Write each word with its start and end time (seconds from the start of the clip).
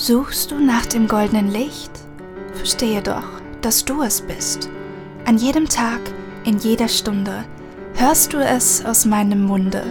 Suchst 0.00 0.52
du 0.52 0.60
nach 0.60 0.86
dem 0.86 1.08
goldenen 1.08 1.50
Licht? 1.50 1.90
Verstehe 2.54 3.02
doch, 3.02 3.26
dass 3.62 3.84
du 3.84 4.02
es 4.02 4.20
bist. 4.20 4.70
An 5.24 5.38
jedem 5.38 5.68
Tag, 5.68 5.98
in 6.44 6.56
jeder 6.58 6.86
Stunde 6.86 7.44
hörst 7.96 8.32
du 8.32 8.36
es 8.38 8.84
aus 8.84 9.06
meinem 9.06 9.42
Munde. 9.42 9.82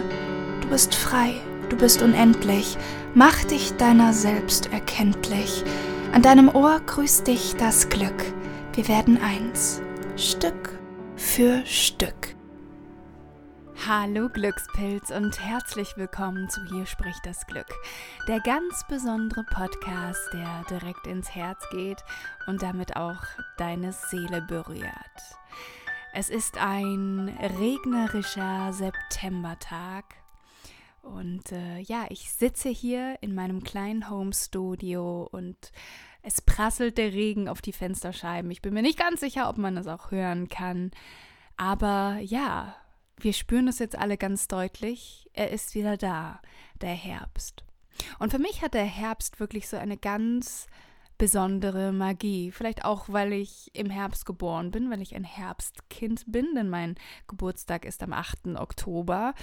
Du 0.62 0.68
bist 0.68 0.94
frei, 0.94 1.34
du 1.68 1.76
bist 1.76 2.00
unendlich, 2.00 2.78
mach 3.14 3.44
dich 3.44 3.74
deiner 3.76 4.14
selbst 4.14 4.72
erkenntlich. 4.72 5.62
An 6.14 6.22
deinem 6.22 6.48
Ohr 6.48 6.80
grüßt 6.86 7.26
dich 7.26 7.56
das 7.56 7.90
Glück. 7.90 8.32
Wir 8.72 8.88
werden 8.88 9.20
eins, 9.22 9.82
Stück 10.16 10.70
für 11.16 11.60
Stück. 11.66 12.37
Hallo 13.88 14.28
Glückspilz 14.28 15.10
und 15.10 15.42
herzlich 15.42 15.96
willkommen 15.96 16.50
zu 16.50 16.62
Hier 16.66 16.84
spricht 16.84 17.24
das 17.24 17.46
Glück, 17.46 17.74
der 18.26 18.38
ganz 18.40 18.86
besondere 18.86 19.44
Podcast, 19.44 20.20
der 20.34 20.62
direkt 20.68 21.06
ins 21.06 21.34
Herz 21.34 21.66
geht 21.70 22.04
und 22.46 22.60
damit 22.60 22.96
auch 22.96 23.22
deine 23.56 23.94
Seele 23.94 24.42
berührt. 24.42 24.92
Es 26.12 26.28
ist 26.28 26.58
ein 26.58 27.34
regnerischer 27.40 28.74
Septembertag 28.74 30.04
und 31.00 31.50
äh, 31.52 31.78
ja, 31.78 32.04
ich 32.10 32.30
sitze 32.30 32.68
hier 32.68 33.16
in 33.22 33.34
meinem 33.34 33.64
kleinen 33.64 34.10
Home 34.10 34.34
Studio 34.34 35.26
und 35.32 35.72
es 36.20 36.42
prasselt 36.42 36.98
der 36.98 37.14
Regen 37.14 37.48
auf 37.48 37.62
die 37.62 37.72
Fensterscheiben. 37.72 38.50
Ich 38.50 38.60
bin 38.60 38.74
mir 38.74 38.82
nicht 38.82 38.98
ganz 38.98 39.20
sicher, 39.20 39.48
ob 39.48 39.56
man 39.56 39.78
es 39.78 39.86
auch 39.86 40.10
hören 40.10 40.50
kann. 40.50 40.90
Aber 41.56 42.18
ja, 42.20 42.76
wir 43.20 43.32
spüren 43.32 43.68
es 43.68 43.78
jetzt 43.78 43.96
alle 43.96 44.16
ganz 44.16 44.48
deutlich. 44.48 45.28
Er 45.32 45.50
ist 45.50 45.74
wieder 45.74 45.96
da, 45.96 46.40
der 46.80 46.94
Herbst. 46.94 47.64
Und 48.18 48.30
für 48.30 48.38
mich 48.38 48.62
hat 48.62 48.74
der 48.74 48.84
Herbst 48.84 49.40
wirklich 49.40 49.68
so 49.68 49.76
eine 49.76 49.96
ganz 49.96 50.66
besondere 51.18 51.92
Magie. 51.92 52.52
Vielleicht 52.52 52.84
auch, 52.84 53.08
weil 53.08 53.32
ich 53.32 53.70
im 53.74 53.90
Herbst 53.90 54.24
geboren 54.24 54.70
bin, 54.70 54.88
weil 54.88 55.02
ich 55.02 55.16
ein 55.16 55.24
Herbstkind 55.24 56.24
bin, 56.28 56.54
denn 56.54 56.68
mein 56.68 56.94
Geburtstag 57.26 57.84
ist 57.84 58.04
am 58.04 58.12
8. 58.12 58.56
Oktober. 58.56 59.34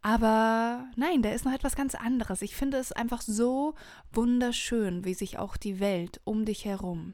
Aber 0.00 0.86
nein, 0.96 1.20
da 1.20 1.30
ist 1.30 1.44
noch 1.44 1.52
etwas 1.52 1.76
ganz 1.76 1.94
anderes. 1.94 2.40
Ich 2.40 2.56
finde 2.56 2.78
es 2.78 2.92
einfach 2.92 3.20
so 3.20 3.74
wunderschön, 4.10 5.04
wie 5.04 5.14
sich 5.14 5.38
auch 5.38 5.58
die 5.58 5.80
Welt 5.80 6.20
um 6.24 6.46
dich 6.46 6.64
herum 6.64 7.12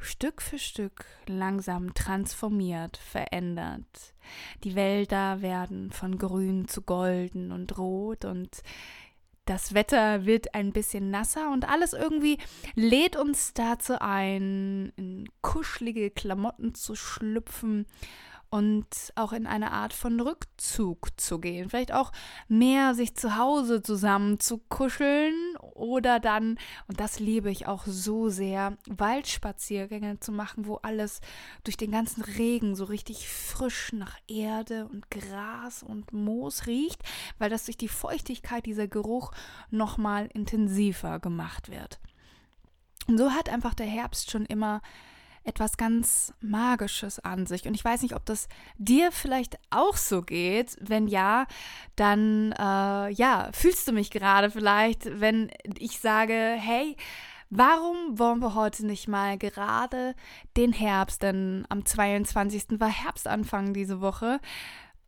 Stück 0.00 0.42
für 0.42 0.58
Stück 0.58 1.04
langsam 1.26 1.94
transformiert, 1.94 2.96
verändert. 2.96 4.14
Die 4.64 4.74
Wälder 4.74 5.42
werden 5.42 5.90
von 5.92 6.18
grün 6.18 6.68
zu 6.68 6.82
golden 6.82 7.52
und 7.52 7.76
rot 7.78 8.24
und 8.24 8.62
das 9.44 9.74
Wetter 9.74 10.26
wird 10.26 10.54
ein 10.54 10.72
bisschen 10.72 11.10
nasser 11.10 11.50
und 11.50 11.68
alles 11.68 11.92
irgendwie 11.92 12.38
lädt 12.74 13.16
uns 13.16 13.52
dazu 13.52 14.00
ein, 14.00 14.92
in 14.96 15.28
kuschelige 15.42 16.10
Klamotten 16.10 16.74
zu 16.74 16.94
schlüpfen 16.94 17.86
und 18.50 18.86
auch 19.14 19.32
in 19.32 19.46
eine 19.46 19.70
Art 19.70 19.92
von 19.92 20.18
Rückzug 20.20 21.08
zu 21.20 21.38
gehen. 21.38 21.70
Vielleicht 21.70 21.92
auch 21.92 22.10
mehr 22.48 22.94
sich 22.94 23.14
zu 23.14 23.36
Hause 23.36 23.80
zusammen 23.80 24.40
zu 24.40 24.58
kuscheln 24.58 25.56
oder 25.60 26.18
dann, 26.18 26.58
und 26.88 26.98
das 26.98 27.20
liebe 27.20 27.50
ich 27.50 27.68
auch 27.68 27.86
so 27.86 28.28
sehr, 28.28 28.76
Waldspaziergänge 28.88 30.18
zu 30.18 30.32
machen, 30.32 30.66
wo 30.66 30.76
alles 30.76 31.20
durch 31.62 31.76
den 31.76 31.92
ganzen 31.92 32.22
Regen 32.22 32.74
so 32.74 32.84
richtig 32.84 33.28
frisch 33.28 33.92
nach 33.92 34.16
Erde 34.26 34.88
und 34.88 35.10
Gras 35.10 35.84
und 35.84 36.12
Moos 36.12 36.66
riecht, 36.66 37.02
weil 37.38 37.50
das 37.50 37.66
durch 37.66 37.76
die 37.78 37.88
Feuchtigkeit 37.88 38.66
dieser 38.66 38.88
Geruch 38.88 39.30
nochmal 39.70 40.28
intensiver 40.34 41.20
gemacht 41.20 41.70
wird. 41.70 42.00
Und 43.06 43.16
so 43.16 43.30
hat 43.30 43.48
einfach 43.48 43.74
der 43.74 43.86
Herbst 43.86 44.30
schon 44.30 44.44
immer 44.44 44.82
etwas 45.44 45.76
ganz 45.76 46.34
Magisches 46.40 47.18
an 47.18 47.46
sich. 47.46 47.66
Und 47.66 47.74
ich 47.74 47.84
weiß 47.84 48.02
nicht, 48.02 48.14
ob 48.14 48.24
das 48.26 48.48
dir 48.78 49.10
vielleicht 49.10 49.58
auch 49.70 49.96
so 49.96 50.22
geht. 50.22 50.76
Wenn 50.80 51.08
ja, 51.08 51.46
dann 51.96 52.52
äh, 52.52 53.10
ja, 53.10 53.50
fühlst 53.52 53.88
du 53.88 53.92
mich 53.92 54.10
gerade 54.10 54.50
vielleicht, 54.50 55.20
wenn 55.20 55.50
ich 55.78 56.00
sage, 56.00 56.34
hey, 56.58 56.96
Warum 57.52 58.16
wollen 58.16 58.38
wir 58.38 58.54
heute 58.54 58.86
nicht 58.86 59.08
mal 59.08 59.36
gerade 59.36 60.14
den 60.56 60.72
Herbst, 60.72 61.20
denn 61.24 61.66
am 61.68 61.84
22. 61.84 62.78
war 62.78 62.88
Herbstanfang 62.88 63.74
diese 63.74 64.00
Woche, 64.00 64.38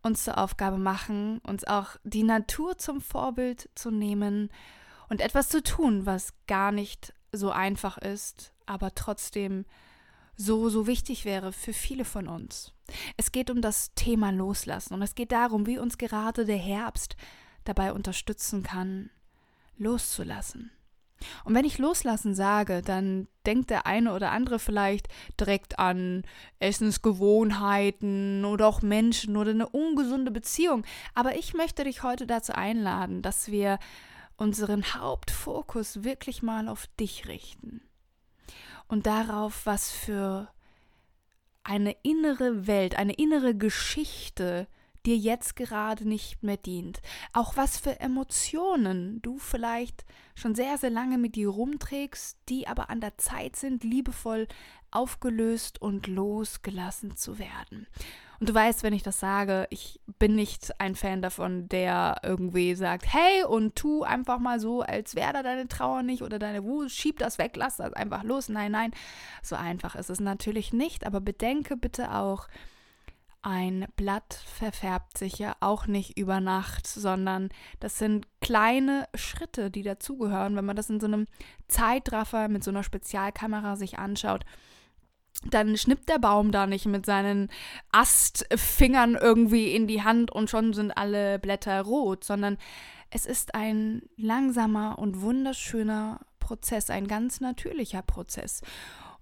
uns 0.02 0.24
zur 0.24 0.38
Aufgabe 0.38 0.76
machen, 0.76 1.38
uns 1.46 1.62
auch 1.62 1.90
die 2.02 2.24
Natur 2.24 2.76
zum 2.78 3.00
Vorbild 3.00 3.70
zu 3.76 3.92
nehmen 3.92 4.50
und 5.08 5.20
etwas 5.20 5.50
zu 5.50 5.62
tun, 5.62 6.04
was 6.04 6.34
gar 6.48 6.72
nicht 6.72 7.14
so 7.30 7.52
einfach 7.52 7.96
ist, 7.96 8.52
aber 8.66 8.92
trotzdem 8.96 9.64
so, 10.36 10.68
so 10.68 10.86
wichtig 10.86 11.24
wäre 11.24 11.52
für 11.52 11.72
viele 11.72 12.04
von 12.04 12.28
uns. 12.28 12.72
Es 13.16 13.32
geht 13.32 13.50
um 13.50 13.60
das 13.62 13.94
Thema 13.94 14.30
Loslassen 14.30 14.94
und 14.94 15.02
es 15.02 15.14
geht 15.14 15.32
darum, 15.32 15.66
wie 15.66 15.78
uns 15.78 15.98
gerade 15.98 16.44
der 16.44 16.56
Herbst 16.56 17.16
dabei 17.64 17.92
unterstützen 17.92 18.62
kann, 18.62 19.10
loszulassen. 19.76 20.70
Und 21.44 21.54
wenn 21.54 21.64
ich 21.64 21.78
loslassen 21.78 22.34
sage, 22.34 22.82
dann 22.82 23.28
denkt 23.46 23.70
der 23.70 23.86
eine 23.86 24.12
oder 24.12 24.32
andere 24.32 24.58
vielleicht 24.58 25.06
direkt 25.38 25.78
an 25.78 26.24
Essensgewohnheiten 26.58 28.44
oder 28.44 28.66
auch 28.66 28.82
Menschen 28.82 29.36
oder 29.36 29.50
eine 29.50 29.68
ungesunde 29.68 30.32
Beziehung. 30.32 30.84
Aber 31.14 31.36
ich 31.36 31.54
möchte 31.54 31.84
dich 31.84 32.02
heute 32.02 32.26
dazu 32.26 32.52
einladen, 32.54 33.22
dass 33.22 33.52
wir 33.52 33.78
unseren 34.36 34.82
Hauptfokus 34.94 36.02
wirklich 36.02 36.42
mal 36.42 36.66
auf 36.68 36.88
dich 36.98 37.28
richten 37.28 37.82
und 38.92 39.06
darauf, 39.06 39.64
was 39.64 39.90
für 39.90 40.52
eine 41.64 41.96
innere 42.02 42.66
Welt, 42.66 42.94
eine 42.94 43.14
innere 43.14 43.56
Geschichte 43.56 44.68
dir 45.06 45.16
jetzt 45.16 45.56
gerade 45.56 46.06
nicht 46.06 46.42
mehr 46.42 46.58
dient. 46.58 47.00
Auch 47.32 47.56
was 47.56 47.78
für 47.78 48.00
Emotionen 48.00 49.22
du 49.22 49.38
vielleicht 49.38 50.04
schon 50.34 50.54
sehr, 50.54 50.76
sehr 50.76 50.90
lange 50.90 51.16
mit 51.16 51.36
dir 51.36 51.48
rumträgst, 51.48 52.36
die 52.50 52.68
aber 52.68 52.90
an 52.90 53.00
der 53.00 53.16
Zeit 53.16 53.56
sind, 53.56 53.82
liebevoll 53.82 54.46
aufgelöst 54.92 55.80
und 55.80 56.06
losgelassen 56.06 57.16
zu 57.16 57.38
werden. 57.38 57.86
Und 58.42 58.48
du 58.48 58.54
weißt, 58.54 58.82
wenn 58.82 58.92
ich 58.92 59.04
das 59.04 59.20
sage, 59.20 59.68
ich 59.70 60.00
bin 60.18 60.34
nicht 60.34 60.80
ein 60.80 60.96
Fan 60.96 61.22
davon, 61.22 61.68
der 61.68 62.16
irgendwie 62.24 62.74
sagt, 62.74 63.06
hey, 63.12 63.44
und 63.44 63.76
tu 63.76 64.02
einfach 64.02 64.40
mal 64.40 64.58
so, 64.58 64.82
als 64.82 65.14
wäre 65.14 65.32
da 65.32 65.44
deine 65.44 65.68
Trauer 65.68 66.02
nicht 66.02 66.22
oder 66.22 66.40
deine 66.40 66.64
Wut, 66.64 66.90
schieb 66.90 67.20
das 67.20 67.38
weg, 67.38 67.52
lass 67.54 67.76
das 67.76 67.92
einfach 67.92 68.24
los. 68.24 68.48
Nein, 68.48 68.72
nein, 68.72 68.90
so 69.42 69.54
einfach 69.54 69.94
ist 69.94 70.10
es 70.10 70.18
natürlich 70.18 70.72
nicht, 70.72 71.06
aber 71.06 71.20
bedenke 71.20 71.76
bitte 71.76 72.12
auch, 72.12 72.48
ein 73.42 73.86
Blatt 73.96 74.34
verfärbt 74.46 75.18
sich 75.18 75.38
ja 75.38 75.54
auch 75.60 75.86
nicht 75.86 76.18
über 76.18 76.40
Nacht, 76.40 76.86
sondern 76.86 77.48
das 77.78 77.98
sind 77.98 78.26
kleine 78.40 79.08
Schritte, 79.14 79.70
die 79.70 79.82
dazugehören, 79.82 80.56
wenn 80.56 80.64
man 80.64 80.76
das 80.76 80.90
in 80.90 81.00
so 81.00 81.06
einem 81.06 81.26
Zeitraffer 81.68 82.48
mit 82.48 82.62
so 82.62 82.70
einer 82.70 82.82
Spezialkamera 82.82 83.76
sich 83.76 83.98
anschaut 83.98 84.44
dann 85.50 85.76
schnippt 85.76 86.08
der 86.08 86.18
Baum 86.18 86.52
da 86.52 86.66
nicht 86.66 86.86
mit 86.86 87.06
seinen 87.06 87.48
Astfingern 87.90 89.16
irgendwie 89.20 89.74
in 89.74 89.86
die 89.86 90.02
Hand 90.02 90.30
und 90.30 90.50
schon 90.50 90.72
sind 90.72 90.90
alle 90.92 91.38
Blätter 91.38 91.82
rot, 91.82 92.24
sondern 92.24 92.58
es 93.10 93.26
ist 93.26 93.54
ein 93.54 94.02
langsamer 94.16 94.98
und 94.98 95.20
wunderschöner 95.20 96.20
Prozess, 96.38 96.90
ein 96.90 97.06
ganz 97.06 97.40
natürlicher 97.40 98.02
Prozess. 98.02 98.62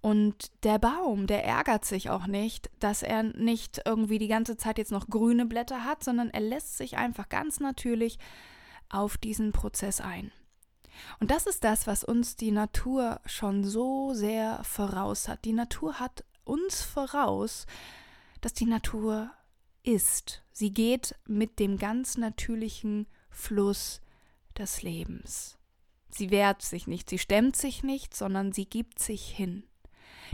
Und 0.00 0.50
der 0.64 0.78
Baum, 0.78 1.26
der 1.26 1.44
ärgert 1.44 1.84
sich 1.84 2.08
auch 2.08 2.26
nicht, 2.26 2.70
dass 2.78 3.02
er 3.02 3.22
nicht 3.22 3.82
irgendwie 3.84 4.18
die 4.18 4.28
ganze 4.28 4.56
Zeit 4.56 4.78
jetzt 4.78 4.92
noch 4.92 5.08
grüne 5.08 5.44
Blätter 5.44 5.84
hat, 5.84 6.02
sondern 6.02 6.30
er 6.30 6.40
lässt 6.40 6.78
sich 6.78 6.96
einfach 6.96 7.28
ganz 7.28 7.60
natürlich 7.60 8.18
auf 8.88 9.18
diesen 9.18 9.52
Prozess 9.52 10.00
ein. 10.00 10.32
Und 11.18 11.30
das 11.30 11.46
ist 11.46 11.64
das, 11.64 11.86
was 11.86 12.04
uns 12.04 12.36
die 12.36 12.50
Natur 12.50 13.20
schon 13.26 13.64
so 13.64 14.14
sehr 14.14 14.62
voraus 14.64 15.28
hat. 15.28 15.44
Die 15.44 15.52
Natur 15.52 16.00
hat 16.00 16.24
uns 16.44 16.82
voraus, 16.82 17.66
dass 18.40 18.54
die 18.54 18.66
Natur 18.66 19.30
ist. 19.82 20.42
Sie 20.52 20.72
geht 20.72 21.14
mit 21.26 21.58
dem 21.58 21.78
ganz 21.78 22.16
natürlichen 22.16 23.06
Fluss 23.30 24.00
des 24.58 24.82
Lebens. 24.82 25.58
Sie 26.10 26.30
wehrt 26.30 26.62
sich 26.62 26.86
nicht, 26.86 27.08
sie 27.08 27.18
stemmt 27.18 27.56
sich 27.56 27.82
nicht, 27.82 28.14
sondern 28.14 28.52
sie 28.52 28.66
gibt 28.66 28.98
sich 28.98 29.30
hin. 29.30 29.64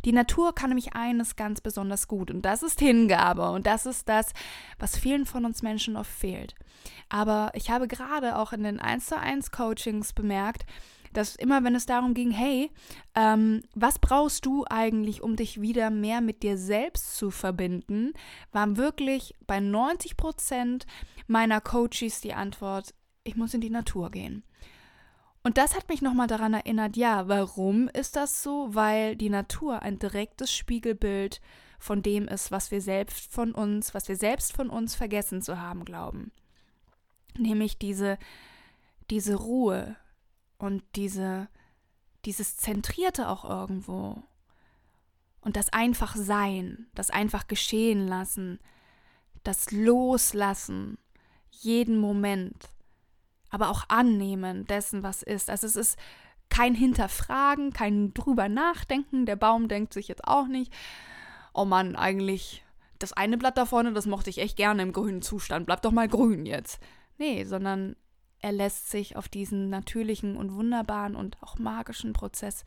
Die 0.04 0.12
Natur 0.12 0.54
kann 0.54 0.70
nämlich 0.70 0.94
eines 0.94 1.36
ganz 1.36 1.60
besonders 1.60 2.08
gut 2.08 2.30
und 2.30 2.42
das 2.42 2.62
ist 2.62 2.80
Hingabe 2.80 3.50
und 3.50 3.66
das 3.66 3.86
ist 3.86 4.08
das, 4.08 4.32
was 4.78 4.98
vielen 4.98 5.26
von 5.26 5.44
uns 5.44 5.62
Menschen 5.62 5.96
oft 5.96 6.10
fehlt. 6.10 6.54
Aber 7.08 7.50
ich 7.54 7.70
habe 7.70 7.88
gerade 7.88 8.36
auch 8.36 8.52
in 8.52 8.62
den 8.62 8.80
1 8.80 9.06
zu 9.06 9.18
1 9.18 9.50
Coachings 9.50 10.12
bemerkt, 10.12 10.66
dass 11.12 11.34
immer 11.34 11.64
wenn 11.64 11.74
es 11.74 11.86
darum 11.86 12.12
ging, 12.12 12.30
hey, 12.30 12.70
ähm, 13.14 13.62
was 13.74 13.98
brauchst 13.98 14.44
du 14.44 14.64
eigentlich, 14.68 15.22
um 15.22 15.36
dich 15.36 15.60
wieder 15.60 15.90
mehr 15.90 16.20
mit 16.20 16.42
dir 16.42 16.58
selbst 16.58 17.16
zu 17.16 17.30
verbinden, 17.30 18.12
waren 18.52 18.76
wirklich 18.76 19.34
bei 19.46 19.60
90 19.60 20.16
Prozent 20.16 20.86
meiner 21.26 21.60
Coaches 21.60 22.20
die 22.20 22.34
Antwort, 22.34 22.94
ich 23.24 23.36
muss 23.36 23.54
in 23.54 23.60
die 23.60 23.70
Natur 23.70 24.10
gehen. 24.10 24.44
Und 25.46 25.58
das 25.58 25.76
hat 25.76 25.88
mich 25.88 26.02
nochmal 26.02 26.26
daran 26.26 26.54
erinnert, 26.54 26.96
ja, 26.96 27.28
warum 27.28 27.86
ist 27.86 28.16
das 28.16 28.42
so? 28.42 28.74
Weil 28.74 29.14
die 29.14 29.30
Natur 29.30 29.80
ein 29.80 29.96
direktes 29.96 30.52
Spiegelbild 30.52 31.40
von 31.78 32.02
dem 32.02 32.26
ist, 32.26 32.50
was 32.50 32.72
wir 32.72 32.80
selbst 32.80 33.32
von 33.32 33.52
uns, 33.52 33.94
was 33.94 34.08
wir 34.08 34.16
selbst 34.16 34.52
von 34.52 34.68
uns 34.68 34.96
vergessen 34.96 35.42
zu 35.42 35.60
haben 35.60 35.84
glauben. 35.84 36.32
Nämlich 37.38 37.78
diese, 37.78 38.18
diese 39.08 39.36
Ruhe 39.36 39.94
und 40.58 40.82
diese, 40.96 41.46
dieses 42.24 42.56
Zentrierte 42.56 43.28
auch 43.28 43.48
irgendwo. 43.48 44.24
Und 45.42 45.54
das 45.54 45.72
einfach 45.72 46.16
Sein, 46.16 46.88
das 46.96 47.10
einfach 47.10 47.46
geschehen 47.46 48.08
lassen, 48.08 48.58
das 49.44 49.70
Loslassen, 49.70 50.98
jeden 51.52 52.00
Moment 52.00 52.68
aber 53.56 53.70
auch 53.70 53.84
annehmen 53.88 54.66
dessen, 54.66 55.02
was 55.02 55.22
ist. 55.22 55.48
Also 55.48 55.66
es 55.66 55.76
ist 55.76 55.98
kein 56.50 56.74
Hinterfragen, 56.74 57.72
kein 57.72 58.12
drüber 58.12 58.50
nachdenken. 58.50 59.24
Der 59.24 59.36
Baum 59.36 59.66
denkt 59.66 59.94
sich 59.94 60.08
jetzt 60.08 60.24
auch 60.24 60.46
nicht, 60.46 60.70
oh 61.54 61.64
Mann, 61.64 61.96
eigentlich 61.96 62.62
das 62.98 63.14
eine 63.14 63.38
Blatt 63.38 63.56
da 63.56 63.64
vorne, 63.64 63.94
das 63.94 64.04
mochte 64.04 64.28
ich 64.28 64.38
echt 64.38 64.58
gerne 64.58 64.82
im 64.82 64.92
grünen 64.92 65.22
Zustand. 65.22 65.64
Bleib 65.64 65.80
doch 65.80 65.90
mal 65.90 66.06
grün 66.06 66.44
jetzt. 66.44 66.80
Nee, 67.16 67.44
sondern 67.44 67.96
er 68.40 68.52
lässt 68.52 68.90
sich 68.90 69.16
auf 69.16 69.26
diesen 69.26 69.70
natürlichen 69.70 70.36
und 70.36 70.54
wunderbaren 70.54 71.16
und 71.16 71.42
auch 71.42 71.58
magischen 71.58 72.12
Prozess 72.12 72.62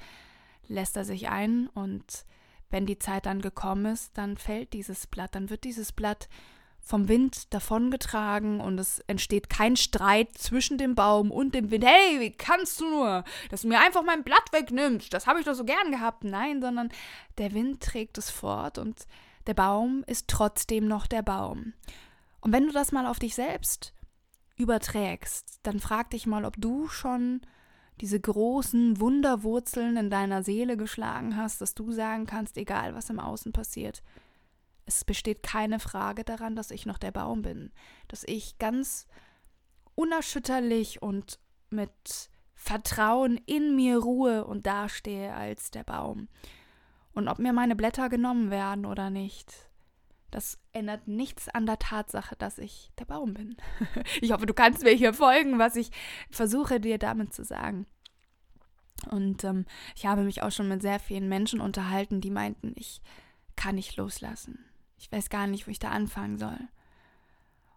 lässt 0.68 0.97
er 0.97 1.06
sich 1.06 1.30
ein 1.30 1.68
und 1.68 2.25
wenn 2.71 2.88
die 2.88 2.97
Zeit 2.97 3.27
dann 3.27 3.41
gekommen 3.41 3.86
ist, 3.86 4.18
dann 4.18 4.38
fällt 4.38 4.74
dieses 4.74 5.06
Blatt, 5.06 5.36
dann 5.36 5.51
wird 5.51 5.63
dieses 5.65 5.91
Blatt 5.91 6.30
vom 6.81 7.07
Wind 7.07 7.53
davongetragen 7.53 8.61
und 8.61 8.79
es 8.79 8.99
entsteht 9.01 9.49
kein 9.49 9.75
Streit 9.75 10.37
zwischen 10.37 10.77
dem 10.77 10.95
Baum 10.95 11.31
und 11.31 11.53
dem 11.53 11.69
Wind. 11.71 11.85
Hey, 11.85 12.19
wie 12.19 12.31
kannst 12.31 12.81
du 12.81 12.89
nur, 12.89 13.23
dass 13.49 13.61
du 13.61 13.67
mir 13.67 13.79
einfach 13.79 14.03
mein 14.03 14.23
Blatt 14.23 14.51
wegnimmst? 14.51 15.13
Das 15.13 15.27
habe 15.27 15.39
ich 15.39 15.45
doch 15.45 15.53
so 15.53 15.65
gern 15.65 15.91
gehabt. 15.91 16.23
Nein, 16.23 16.61
sondern 16.61 16.89
der 17.37 17.53
Wind 17.53 17.81
trägt 17.81 18.17
es 18.17 18.31
fort 18.31 18.77
und 18.77 19.05
der 19.47 19.53
Baum 19.53 20.03
ist 20.07 20.27
trotzdem 20.27 20.87
noch 20.87 21.07
der 21.07 21.21
Baum. 21.21 21.73
Und 22.41 22.51
wenn 22.53 22.65
du 22.65 22.71
das 22.71 22.91
mal 22.91 23.05
auf 23.05 23.19
dich 23.19 23.35
selbst 23.35 23.93
überträgst, 24.55 25.59
dann 25.63 25.79
frag 25.79 26.09
dich 26.11 26.25
mal, 26.25 26.45
ob 26.45 26.55
du 26.57 26.87
schon 26.87 27.41
diese 28.01 28.19
großen 28.19 28.99
Wunderwurzeln 28.99 29.97
in 29.97 30.09
deiner 30.09 30.43
Seele 30.43 30.77
geschlagen 30.77 31.35
hast, 31.35 31.61
dass 31.61 31.75
du 31.75 31.91
sagen 31.91 32.25
kannst, 32.25 32.57
egal 32.57 32.95
was 32.95 33.09
im 33.09 33.19
Außen 33.19 33.51
passiert, 33.51 34.03
es 34.89 35.06
besteht 35.06 35.44
keine 35.44 35.80
Frage 35.80 36.24
daran, 36.24 36.56
dass 36.56 36.71
ich 36.71 36.88
noch 36.88 36.97
der 36.97 37.12
Baum 37.12 37.44
bin, 37.44 37.71
dass 38.07 38.24
ich 38.24 38.57
ganz 38.57 39.07
unerschütterlich 39.94 41.01
und 41.01 41.39
mit 41.69 42.30
Vertrauen 42.56 43.39
in 43.45 43.75
mir 43.75 44.00
ruhe 44.00 44.45
und 44.45 44.65
dastehe 44.65 45.33
als 45.33 45.69
der 45.69 45.83
Baum. 45.83 46.27
Und 47.13 47.27
ob 47.27 47.38
mir 47.38 47.53
meine 47.53 47.75
Blätter 47.75 48.09
genommen 48.09 48.50
werden 48.50 48.86
oder 48.86 49.12
nicht, 49.12 49.53
das 50.31 50.57
ändert 50.74 51.07
nichts 51.07 51.50
an 51.50 51.68
der 51.68 51.77
Tatsache, 51.77 52.36
dass 52.36 52.57
ich 52.57 52.91
der 52.97 53.06
Baum 53.06 53.36
bin. 53.36 53.57
ich 54.21 54.31
hoffe, 54.31 54.47
du 54.47 54.53
kannst 54.56 54.83
mir 54.83 54.94
hier 54.94 55.13
folgen, 55.13 55.59
was 55.59 55.75
ich 55.75 55.91
versuche 56.31 56.80
dir 56.80 56.97
damit 56.97 57.33
zu 57.33 57.44
sagen. 57.44 57.86
Und 59.12 59.44
ähm, 59.44 59.65
ich 59.95 60.07
habe 60.07 60.24
mich 60.24 60.41
auch 60.41 60.51
schon 60.51 60.68
mit 60.68 60.81
sehr 60.81 61.00
vielen 61.00 61.30
Menschen 61.30 61.62
unterhalten, 61.62 62.21
die 62.21 62.31
meinten, 62.31 62.74
ich 62.75 63.01
kann 63.56 63.75
nicht 63.75 63.95
loslassen. 63.97 64.69
Ich 65.00 65.12
weiß 65.12 65.30
gar 65.30 65.48
nicht, 65.48 65.66
wo 65.66 65.72
ich 65.72 65.80
da 65.80 65.90
anfangen 65.90 66.38
soll. 66.38 66.60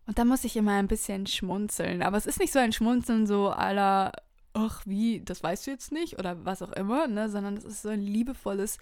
Und 0.07 0.19
da 0.19 0.25
muss 0.25 0.45
ich 0.45 0.57
immer 0.57 0.73
ein 0.73 0.89
bisschen 0.89 1.27
schmunzeln. 1.27 2.03
Aber 2.03 2.17
es 2.17 2.27
ist 2.27 2.41
nicht 2.41 2.53
so 2.53 2.59
ein 2.59 2.73
Schmunzeln 2.73 3.27
so 3.27 3.51
aller, 3.51 4.13
ach 4.53 4.83
wie, 4.85 5.21
das 5.25 5.43
weißt 5.43 5.67
du 5.67 5.71
jetzt 5.71 5.93
nicht 5.93 6.19
oder 6.19 6.45
was 6.45 6.63
auch 6.63 6.73
immer, 6.73 7.07
ne? 7.07 7.31
sondern 7.31 7.57
es 7.57 7.65
ist 7.65 7.83
so 7.83 7.89
ein 7.89 8.03
liebevolles 8.03 8.79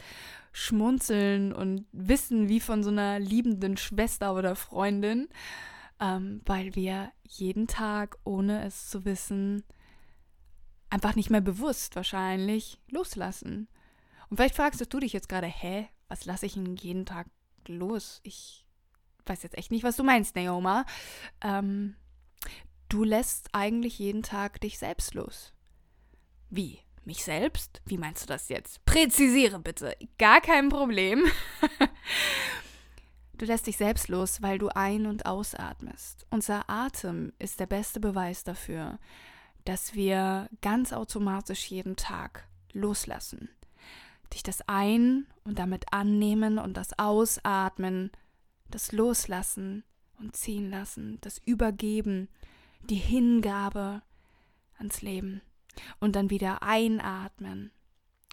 Schmunzeln 0.52 1.52
und 1.52 1.86
Wissen 1.92 2.48
wie 2.48 2.60
von 2.60 2.82
so 2.82 2.90
einer 2.90 3.18
liebenden 3.18 3.76
Schwester 3.76 4.34
oder 4.34 4.56
Freundin, 4.56 5.28
ähm, 6.00 6.40
weil 6.46 6.74
wir 6.74 7.12
jeden 7.28 7.66
Tag, 7.66 8.16
ohne 8.24 8.64
es 8.64 8.88
zu 8.88 9.04
wissen, 9.04 9.62
einfach 10.88 11.14
nicht 11.14 11.30
mehr 11.30 11.42
bewusst 11.42 11.94
wahrscheinlich 11.94 12.80
loslassen. 12.88 13.68
Und 14.30 14.38
vielleicht 14.38 14.56
fragst 14.56 14.80
du 14.92 14.98
dich 15.00 15.12
jetzt 15.12 15.28
gerade, 15.28 15.46
hä, 15.46 15.88
was 16.08 16.24
lasse 16.24 16.46
ich 16.46 16.54
denn 16.54 16.76
jeden 16.76 17.04
Tag 17.04 17.28
los? 17.68 18.20
Ich 18.22 18.64
weiß 19.26 19.42
jetzt 19.42 19.56
echt 19.56 19.70
nicht, 19.70 19.84
was 19.84 19.96
du 19.96 20.04
meinst, 20.04 20.36
Naoma. 20.36 20.84
Ähm, 21.40 21.96
du 22.88 23.04
lässt 23.04 23.48
eigentlich 23.52 23.98
jeden 23.98 24.22
Tag 24.22 24.60
dich 24.60 24.78
selbst 24.78 25.14
los. 25.14 25.52
Wie? 26.50 26.80
Mich 27.04 27.24
selbst? 27.24 27.80
Wie 27.86 27.96
meinst 27.96 28.24
du 28.24 28.26
das 28.26 28.48
jetzt? 28.48 28.84
Präzisiere 28.84 29.58
bitte. 29.58 29.96
Gar 30.18 30.40
kein 30.40 30.68
Problem. 30.68 31.24
du 33.38 33.46
lässt 33.46 33.66
dich 33.66 33.76
selbst 33.76 34.08
los, 34.08 34.42
weil 34.42 34.58
du 34.58 34.68
ein- 34.68 35.06
und 35.06 35.26
ausatmest. 35.26 36.26
Unser 36.30 36.68
Atem 36.68 37.32
ist 37.38 37.58
der 37.58 37.66
beste 37.66 38.00
Beweis 38.00 38.44
dafür, 38.44 38.98
dass 39.64 39.94
wir 39.94 40.48
ganz 40.60 40.92
automatisch 40.92 41.66
jeden 41.66 41.96
Tag 41.96 42.46
loslassen 42.72 43.48
dich 44.32 44.42
das 44.42 44.62
Ein- 44.68 45.26
und 45.44 45.58
damit 45.58 45.92
Annehmen 45.92 46.58
und 46.58 46.76
das 46.76 46.98
Ausatmen, 46.98 48.10
das 48.68 48.92
Loslassen 48.92 49.84
und 50.18 50.36
Ziehen 50.36 50.70
lassen, 50.70 51.18
das 51.20 51.38
Übergeben, 51.38 52.28
die 52.82 52.96
Hingabe 52.96 54.02
ans 54.78 55.02
Leben 55.02 55.42
und 55.98 56.16
dann 56.16 56.30
wieder 56.30 56.62
einatmen 56.62 57.70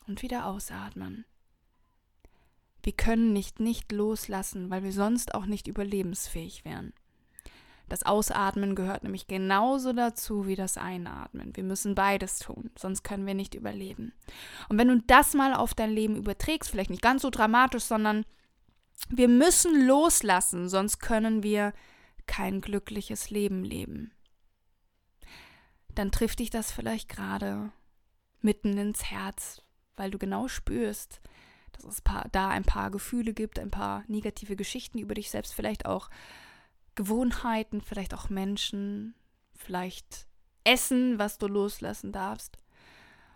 und 0.07 0.21
wieder 0.21 0.45
ausatmen. 0.45 1.25
Wir 2.83 2.93
können 2.93 3.33
nicht 3.33 3.59
nicht 3.59 3.91
loslassen, 3.91 4.69
weil 4.69 4.83
wir 4.83 4.93
sonst 4.93 5.35
auch 5.35 5.45
nicht 5.45 5.67
überlebensfähig 5.67 6.63
wären. 6.63 6.93
Das 7.89 8.03
Ausatmen 8.03 8.75
gehört 8.75 9.03
nämlich 9.03 9.27
genauso 9.27 9.93
dazu 9.93 10.45
wie 10.45 10.55
das 10.55 10.77
Einatmen. 10.77 11.55
Wir 11.55 11.63
müssen 11.63 11.95
beides 11.95 12.39
tun, 12.39 12.69
sonst 12.77 13.03
können 13.03 13.25
wir 13.25 13.33
nicht 13.33 13.55
überleben. 13.55 14.13
Und 14.67 14.77
wenn 14.77 14.89
du 14.89 15.01
das 15.07 15.33
mal 15.33 15.53
auf 15.53 15.73
dein 15.73 15.91
Leben 15.91 16.17
überträgst, 16.17 16.69
vielleicht 16.69 16.89
nicht 16.89 17.01
ganz 17.01 17.21
so 17.21 17.29
dramatisch, 17.29 17.83
sondern 17.83 18.25
wir 19.09 19.29
müssen 19.29 19.85
loslassen, 19.85 20.67
sonst 20.67 20.99
können 20.99 21.43
wir 21.43 21.73
kein 22.25 22.59
glückliches 22.59 23.29
Leben 23.29 23.63
leben. 23.63 24.11
Dann 25.95 26.11
trifft 26.11 26.39
dich 26.39 26.49
das 26.49 26.71
vielleicht 26.71 27.07
gerade 27.07 27.71
mitten 28.41 28.77
ins 28.77 29.05
Herz, 29.05 29.61
weil 29.95 30.11
du 30.11 30.17
genau 30.17 30.47
spürst, 30.47 31.21
dass 31.71 31.85
es 31.85 32.03
da 32.31 32.49
ein 32.49 32.63
paar 32.63 32.91
Gefühle 32.91 33.33
gibt, 33.33 33.59
ein 33.59 33.71
paar 33.71 34.03
negative 34.07 34.55
Geschichten 34.55 34.99
über 34.99 35.13
dich 35.13 35.31
selbst, 35.31 35.53
vielleicht 35.53 35.85
auch 35.85 36.09
Gewohnheiten, 36.97 37.79
vielleicht 37.79 38.13
auch 38.13 38.29
Menschen, 38.29 39.15
vielleicht 39.55 40.27
Essen, 40.65 41.17
was 41.17 41.37
du 41.37 41.47
loslassen 41.47 42.11
darfst. 42.11 42.57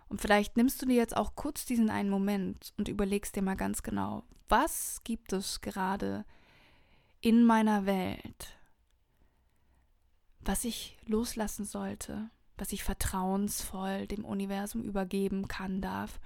Und 0.09 0.19
vielleicht 0.19 0.57
nimmst 0.57 0.81
du 0.81 0.85
dir 0.85 0.95
jetzt 0.95 1.15
auch 1.15 1.35
kurz 1.35 1.65
diesen 1.65 1.89
einen 1.89 2.09
Moment 2.09 2.73
und 2.77 2.89
überlegst 2.89 3.35
dir 3.35 3.41
mal 3.41 3.55
ganz 3.55 3.83
genau, 3.83 4.23
was 4.49 5.01
gibt 5.05 5.31
es 5.31 5.61
gerade 5.61 6.25
in 7.21 7.45
meiner 7.45 7.85
Welt, 7.85 8.59
was 10.41 10.65
ich 10.65 10.97
loslassen 11.05 11.63
sollte, 11.63 12.29
was 12.57 12.73
ich 12.73 12.83
vertrauensvoll 12.83 14.07
dem 14.07 14.25
Universum 14.25 14.83
übergeben 14.83 15.47
kann 15.47 15.81
darf. 15.81 16.19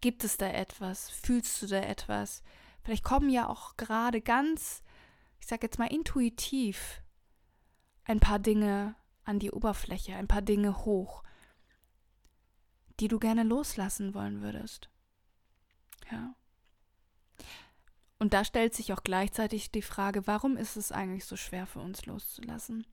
Gibt 0.00 0.24
es 0.24 0.38
da 0.38 0.48
etwas? 0.48 1.10
Fühlst 1.10 1.62
du 1.62 1.66
da 1.66 1.80
etwas? 1.80 2.42
Vielleicht 2.82 3.04
kommen 3.04 3.28
ja 3.28 3.46
auch 3.48 3.76
gerade 3.76 4.22
ganz 4.22 4.82
ich 5.46 5.50
sage 5.50 5.64
jetzt 5.64 5.78
mal 5.78 5.86
intuitiv, 5.86 7.04
ein 8.02 8.18
paar 8.18 8.40
Dinge 8.40 8.96
an 9.22 9.38
die 9.38 9.52
Oberfläche, 9.52 10.16
ein 10.16 10.26
paar 10.26 10.42
Dinge 10.42 10.84
hoch, 10.84 11.22
die 12.98 13.06
du 13.06 13.20
gerne 13.20 13.44
loslassen 13.44 14.12
wollen 14.12 14.42
würdest. 14.42 14.90
Ja. 16.10 16.34
Und 18.18 18.34
da 18.34 18.44
stellt 18.44 18.74
sich 18.74 18.92
auch 18.92 19.04
gleichzeitig 19.04 19.70
die 19.70 19.82
Frage, 19.82 20.26
warum 20.26 20.56
ist 20.56 20.76
es 20.76 20.90
eigentlich 20.90 21.26
so 21.26 21.36
schwer 21.36 21.68
für 21.68 21.78
uns 21.78 22.06
loszulassen? 22.06 22.84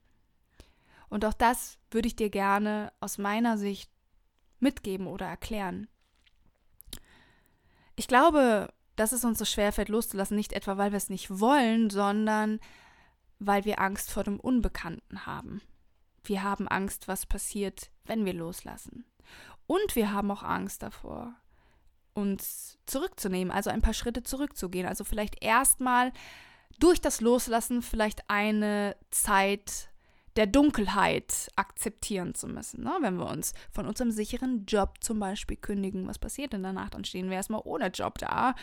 Und 1.09 1.25
auch 1.25 1.33
das 1.33 1.79
würde 1.89 2.07
ich 2.07 2.15
dir 2.15 2.29
gerne 2.29 2.93
aus 2.99 3.17
meiner 3.17 3.57
Sicht 3.57 3.89
mitgeben 4.59 5.07
oder 5.07 5.25
erklären. 5.25 5.87
Ich 7.95 8.07
glaube, 8.07 8.71
dass 8.95 9.11
es 9.11 9.25
uns 9.25 9.39
so 9.39 9.45
schwerfällt, 9.45 9.89
loszulassen, 9.89 10.35
nicht 10.35 10.53
etwa, 10.53 10.77
weil 10.77 10.91
wir 10.91 10.97
es 10.97 11.09
nicht 11.09 11.39
wollen, 11.39 11.89
sondern 11.89 12.59
weil 13.39 13.65
wir 13.65 13.79
Angst 13.79 14.11
vor 14.11 14.23
dem 14.23 14.39
Unbekannten 14.39 15.25
haben. 15.25 15.61
Wir 16.23 16.43
haben 16.43 16.67
Angst, 16.67 17.07
was 17.07 17.25
passiert, 17.25 17.91
wenn 18.05 18.25
wir 18.25 18.33
loslassen. 18.33 19.05
Und 19.67 19.95
wir 19.95 20.11
haben 20.11 20.31
auch 20.31 20.43
Angst 20.43 20.83
davor, 20.83 21.33
uns 22.13 22.77
zurückzunehmen, 22.85 23.51
also 23.51 23.69
ein 23.69 23.81
paar 23.81 23.93
Schritte 23.93 24.23
zurückzugehen. 24.23 24.87
Also 24.87 25.03
vielleicht 25.03 25.43
erstmal 25.43 26.13
durch 26.79 27.01
das 27.01 27.21
Loslassen 27.21 27.81
vielleicht 27.81 28.29
eine 28.29 28.95
Zeit 29.11 29.89
der 30.35 30.47
Dunkelheit 30.47 31.49
akzeptieren 31.55 32.33
zu 32.33 32.47
müssen. 32.47 32.83
Ne? 32.83 32.93
Wenn 33.01 33.17
wir 33.17 33.29
uns 33.29 33.53
von 33.71 33.85
unserem 33.85 34.11
sicheren 34.11 34.65
Job 34.65 34.95
zum 35.01 35.19
Beispiel 35.19 35.57
kündigen, 35.57 36.07
was 36.07 36.17
passiert 36.17 36.53
der 36.53 36.59
Nacht? 36.59 36.95
Dann 36.95 37.05
stehen 37.05 37.29
wir 37.29 37.35
erstmal 37.35 37.61
ohne 37.63 37.87
Job 37.87 38.17
da. 38.17 38.55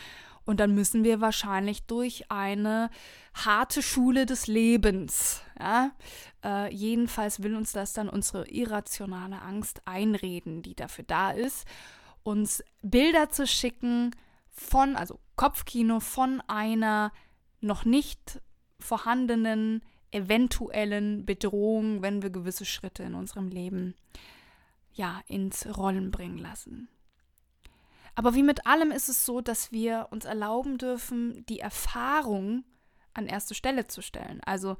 Und 0.43 0.59
dann 0.59 0.73
müssen 0.73 1.03
wir 1.03 1.21
wahrscheinlich 1.21 1.83
durch 1.83 2.29
eine 2.29 2.89
harte 3.33 3.81
Schule 3.81 4.25
des 4.25 4.47
Lebens. 4.47 5.41
Ja? 5.59 5.91
Äh, 6.43 6.73
jedenfalls 6.73 7.43
will 7.43 7.55
uns 7.55 7.71
das 7.71 7.93
dann 7.93 8.09
unsere 8.09 8.47
irrationale 8.49 9.41
Angst 9.41 9.81
einreden, 9.85 10.61
die 10.63 10.75
dafür 10.75 11.05
da 11.05 11.31
ist, 11.31 11.65
uns 12.23 12.63
Bilder 12.81 13.29
zu 13.29 13.47
schicken 13.47 14.11
von, 14.49 14.95
also 14.95 15.19
Kopfkino 15.35 15.99
von 15.99 16.41
einer 16.47 17.11
noch 17.61 17.85
nicht 17.85 18.41
vorhandenen 18.79 19.83
eventuellen 20.11 21.25
Bedrohung, 21.25 22.01
wenn 22.01 22.21
wir 22.21 22.29
gewisse 22.29 22.65
Schritte 22.65 23.03
in 23.03 23.15
unserem 23.15 23.47
Leben 23.49 23.95
ja 24.93 25.21
ins 25.27 25.65
Rollen 25.77 26.11
bringen 26.11 26.37
lassen. 26.37 26.89
Aber 28.15 28.33
wie 28.33 28.43
mit 28.43 28.65
allem 28.67 28.91
ist 28.91 29.09
es 29.09 29.25
so, 29.25 29.41
dass 29.41 29.71
wir 29.71 30.07
uns 30.11 30.25
erlauben 30.25 30.77
dürfen, 30.77 31.45
die 31.47 31.59
Erfahrung 31.59 32.65
an 33.13 33.27
erste 33.27 33.55
Stelle 33.55 33.87
zu 33.87 34.01
stellen. 34.01 34.41
Also 34.45 34.77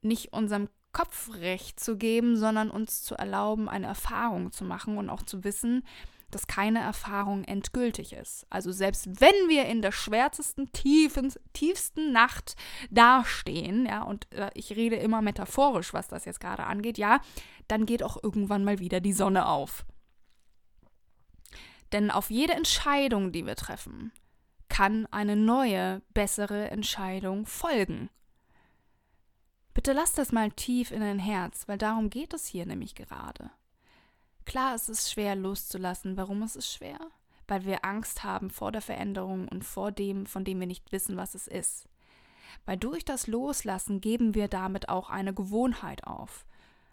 nicht 0.00 0.32
unserem 0.32 0.68
Kopf 0.92 1.34
recht 1.34 1.80
zu 1.80 1.96
geben, 1.98 2.36
sondern 2.36 2.70
uns 2.70 3.02
zu 3.02 3.16
erlauben, 3.16 3.68
eine 3.68 3.86
Erfahrung 3.86 4.52
zu 4.52 4.64
machen 4.64 4.96
und 4.96 5.10
auch 5.10 5.22
zu 5.22 5.44
wissen, 5.44 5.84
dass 6.30 6.46
keine 6.46 6.80
Erfahrung 6.80 7.44
endgültig 7.44 8.12
ist. 8.12 8.46
Also 8.50 8.72
selbst 8.72 9.20
wenn 9.20 9.48
wir 9.48 9.66
in 9.66 9.80
der 9.80 9.92
schwärzesten, 9.92 10.72
tiefen, 10.72 11.32
tiefsten 11.52 12.12
Nacht 12.12 12.56
dastehen, 12.90 13.86
ja, 13.86 14.02
und 14.02 14.32
äh, 14.32 14.50
ich 14.54 14.74
rede 14.74 14.96
immer 14.96 15.22
metaphorisch, 15.22 15.94
was 15.94 16.08
das 16.08 16.24
jetzt 16.24 16.40
gerade 16.40 16.64
angeht, 16.64 16.98
ja, 16.98 17.20
dann 17.68 17.86
geht 17.86 18.02
auch 18.02 18.22
irgendwann 18.22 18.64
mal 18.64 18.78
wieder 18.78 19.00
die 19.00 19.12
Sonne 19.12 19.46
auf. 19.46 19.84
Denn 21.92 22.10
auf 22.10 22.30
jede 22.30 22.54
Entscheidung, 22.54 23.32
die 23.32 23.46
wir 23.46 23.56
treffen, 23.56 24.12
kann 24.68 25.06
eine 25.12 25.36
neue, 25.36 26.02
bessere 26.12 26.70
Entscheidung 26.70 27.46
folgen. 27.46 28.10
Bitte 29.72 29.92
lass 29.92 30.12
das 30.12 30.32
mal 30.32 30.50
tief 30.50 30.90
in 30.90 31.00
dein 31.00 31.18
Herz, 31.18 31.68
weil 31.68 31.78
darum 31.78 32.10
geht 32.10 32.34
es 32.34 32.46
hier 32.46 32.66
nämlich 32.66 32.94
gerade. 32.94 33.50
Klar, 34.46 34.76
es 34.76 34.88
ist 34.88 35.10
schwer 35.10 35.34
loszulassen. 35.34 36.16
Warum 36.16 36.42
ist 36.42 36.56
es 36.56 36.72
schwer? 36.72 36.98
Weil 37.48 37.64
wir 37.64 37.84
Angst 37.84 38.24
haben 38.24 38.48
vor 38.48 38.72
der 38.72 38.80
Veränderung 38.80 39.48
und 39.48 39.64
vor 39.64 39.92
dem, 39.92 40.24
von 40.24 40.44
dem 40.44 40.60
wir 40.60 40.68
nicht 40.68 40.92
wissen, 40.92 41.16
was 41.16 41.34
es 41.34 41.48
ist. 41.48 41.88
Weil 42.64 42.76
durch 42.76 43.04
das 43.04 43.26
Loslassen 43.26 44.00
geben 44.00 44.34
wir 44.34 44.48
damit 44.48 44.88
auch 44.88 45.10
eine 45.10 45.34
Gewohnheit 45.34 46.06
auf. 46.06 46.46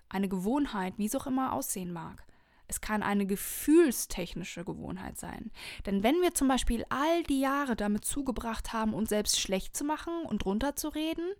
Eine 0.09 0.27
Gewohnheit, 0.27 0.95
wie 0.97 1.05
es 1.05 1.15
auch 1.15 1.27
immer 1.27 1.53
aussehen 1.53 1.93
mag. 1.93 2.25
Es 2.67 2.81
kann 2.81 3.03
eine 3.03 3.27
gefühlstechnische 3.27 4.65
Gewohnheit 4.65 5.19
sein. 5.19 5.51
Denn 5.85 6.01
wenn 6.01 6.21
wir 6.21 6.33
zum 6.33 6.47
Beispiel 6.47 6.85
all 6.89 7.23
die 7.23 7.39
Jahre 7.39 7.75
damit 7.75 8.03
zugebracht 8.03 8.73
haben, 8.73 8.95
uns 8.95 9.09
selbst 9.09 9.39
schlecht 9.39 9.77
zu 9.77 9.83
machen 9.83 10.25
und 10.25 10.45
runterzureden, 10.45 11.33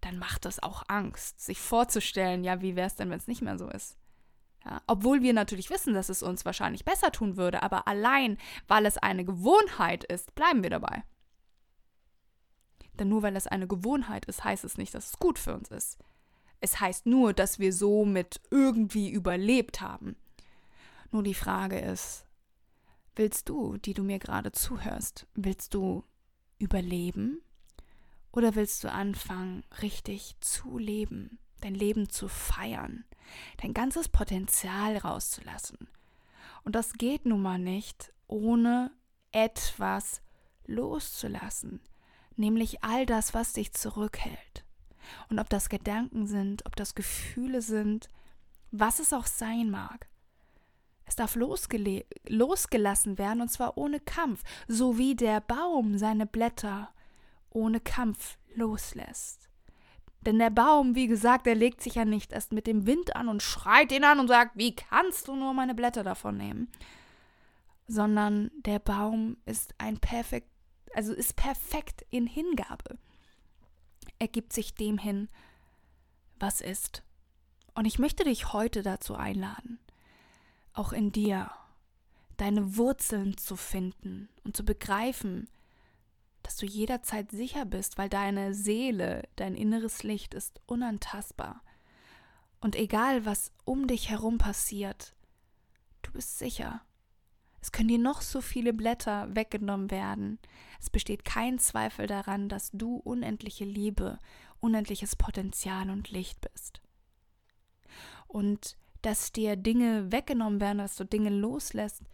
dann 0.00 0.18
macht 0.18 0.44
das 0.44 0.60
auch 0.60 0.82
Angst, 0.88 1.40
sich 1.40 1.60
vorzustellen, 1.60 2.42
ja, 2.42 2.60
wie 2.60 2.74
wäre 2.74 2.88
es 2.88 2.96
denn, 2.96 3.10
wenn 3.10 3.18
es 3.18 3.28
nicht 3.28 3.42
mehr 3.42 3.58
so 3.58 3.68
ist? 3.68 3.96
Ja, 4.66 4.82
obwohl 4.88 5.22
wir 5.22 5.32
natürlich 5.32 5.70
wissen, 5.70 5.94
dass 5.94 6.08
es 6.08 6.24
uns 6.24 6.44
wahrscheinlich 6.44 6.84
besser 6.84 7.12
tun 7.12 7.36
würde, 7.36 7.62
aber 7.62 7.86
allein, 7.86 8.36
weil 8.66 8.84
es 8.84 8.98
eine 8.98 9.24
Gewohnheit 9.24 10.02
ist, 10.02 10.34
bleiben 10.34 10.64
wir 10.64 10.70
dabei. 10.70 11.04
Denn 12.98 13.08
nur 13.08 13.22
weil 13.22 13.36
es 13.36 13.46
eine 13.46 13.68
Gewohnheit 13.68 14.24
ist, 14.24 14.42
heißt 14.42 14.64
es 14.64 14.76
nicht, 14.76 14.92
dass 14.94 15.10
es 15.10 15.18
gut 15.18 15.38
für 15.38 15.54
uns 15.54 15.68
ist. 15.70 15.98
Es 16.60 16.80
heißt 16.80 17.06
nur, 17.06 17.32
dass 17.32 17.60
wir 17.60 17.72
somit 17.72 18.40
irgendwie 18.50 19.10
überlebt 19.10 19.80
haben. 19.80 20.16
Nur 21.12 21.22
die 21.22 21.34
Frage 21.34 21.78
ist, 21.78 22.26
willst 23.14 23.48
du, 23.48 23.76
die 23.76 23.94
du 23.94 24.02
mir 24.02 24.18
gerade 24.18 24.50
zuhörst, 24.50 25.28
willst 25.34 25.74
du 25.74 26.02
überleben 26.58 27.40
oder 28.32 28.56
willst 28.56 28.82
du 28.82 28.90
anfangen, 28.90 29.62
richtig 29.80 30.34
zu 30.40 30.78
leben, 30.78 31.38
dein 31.60 31.74
Leben 31.74 32.08
zu 32.08 32.28
feiern, 32.28 33.04
dein 33.62 33.74
ganzes 33.74 34.08
Potenzial 34.08 34.96
rauszulassen. 34.96 35.88
Und 36.64 36.74
das 36.74 36.94
geht 36.94 37.26
nun 37.26 37.42
mal 37.42 37.58
nicht, 37.58 38.12
ohne 38.26 38.90
etwas 39.32 40.22
loszulassen, 40.66 41.80
nämlich 42.36 42.82
all 42.82 43.06
das, 43.06 43.34
was 43.34 43.52
dich 43.52 43.72
zurückhält. 43.72 44.64
Und 45.28 45.38
ob 45.38 45.48
das 45.48 45.68
Gedanken 45.68 46.26
sind, 46.26 46.66
ob 46.66 46.74
das 46.76 46.94
Gefühle 46.94 47.62
sind, 47.62 48.08
was 48.72 48.98
es 48.98 49.12
auch 49.12 49.26
sein 49.26 49.70
mag. 49.70 50.08
Es 51.04 51.14
darf 51.14 51.36
losgelassen 51.36 53.16
werden 53.16 53.40
und 53.40 53.48
zwar 53.48 53.78
ohne 53.78 54.00
Kampf, 54.00 54.42
so 54.66 54.98
wie 54.98 55.14
der 55.14 55.40
Baum 55.40 55.98
seine 55.98 56.26
Blätter 56.26 56.92
ohne 57.50 57.78
Kampf 57.78 58.38
loslässt. 58.54 59.45
Denn 60.20 60.38
der 60.38 60.50
Baum, 60.50 60.94
wie 60.94 61.06
gesagt, 61.06 61.46
der 61.46 61.54
legt 61.54 61.80
sich 61.80 61.94
ja 61.94 62.04
nicht 62.04 62.32
erst 62.32 62.52
mit 62.52 62.66
dem 62.66 62.86
Wind 62.86 63.14
an 63.14 63.28
und 63.28 63.42
schreit 63.42 63.92
ihn 63.92 64.04
an 64.04 64.18
und 64.18 64.28
sagt, 64.28 64.56
wie 64.56 64.74
kannst 64.74 65.28
du 65.28 65.36
nur 65.36 65.54
meine 65.54 65.74
Blätter 65.74 66.02
davon 66.02 66.36
nehmen? 66.36 66.68
Sondern 67.86 68.50
der 68.56 68.80
Baum 68.80 69.36
ist 69.46 69.74
ein 69.78 69.98
perfekt, 69.98 70.50
also 70.94 71.12
ist 71.12 71.36
perfekt 71.36 72.04
in 72.10 72.26
Hingabe. 72.26 72.98
Er 74.18 74.28
gibt 74.28 74.52
sich 74.52 74.74
dem 74.74 74.98
hin, 74.98 75.28
was 76.38 76.60
ist. 76.60 77.02
Und 77.74 77.84
ich 77.84 77.98
möchte 77.98 78.24
dich 78.24 78.52
heute 78.52 78.82
dazu 78.82 79.14
einladen, 79.14 79.78
auch 80.72 80.92
in 80.92 81.12
dir 81.12 81.50
deine 82.36 82.76
Wurzeln 82.76 83.36
zu 83.36 83.56
finden 83.56 84.28
und 84.44 84.56
zu 84.56 84.64
begreifen, 84.64 85.48
dass 86.46 86.56
du 86.58 86.64
jederzeit 86.64 87.32
sicher 87.32 87.64
bist, 87.64 87.98
weil 87.98 88.08
deine 88.08 88.54
Seele, 88.54 89.28
dein 89.34 89.56
inneres 89.56 90.04
Licht 90.04 90.32
ist 90.32 90.60
unantastbar. 90.66 91.60
Und 92.60 92.76
egal, 92.76 93.26
was 93.26 93.50
um 93.64 93.88
dich 93.88 94.10
herum 94.10 94.38
passiert, 94.38 95.16
du 96.02 96.12
bist 96.12 96.38
sicher. 96.38 96.82
Es 97.60 97.72
können 97.72 97.88
dir 97.88 97.98
noch 97.98 98.22
so 98.22 98.40
viele 98.40 98.72
Blätter 98.72 99.34
weggenommen 99.34 99.90
werden. 99.90 100.38
Es 100.80 100.88
besteht 100.88 101.24
kein 101.24 101.58
Zweifel 101.58 102.06
daran, 102.06 102.48
dass 102.48 102.70
du 102.70 102.94
unendliche 102.98 103.64
Liebe, 103.64 104.20
unendliches 104.60 105.16
Potenzial 105.16 105.90
und 105.90 106.12
Licht 106.12 106.40
bist. 106.52 106.80
Und 108.28 108.76
dass 109.02 109.32
dir 109.32 109.56
Dinge 109.56 110.12
weggenommen 110.12 110.60
werden, 110.60 110.78
dass 110.78 110.94
du 110.94 111.04
Dinge 111.04 111.30
loslässt, 111.30 112.04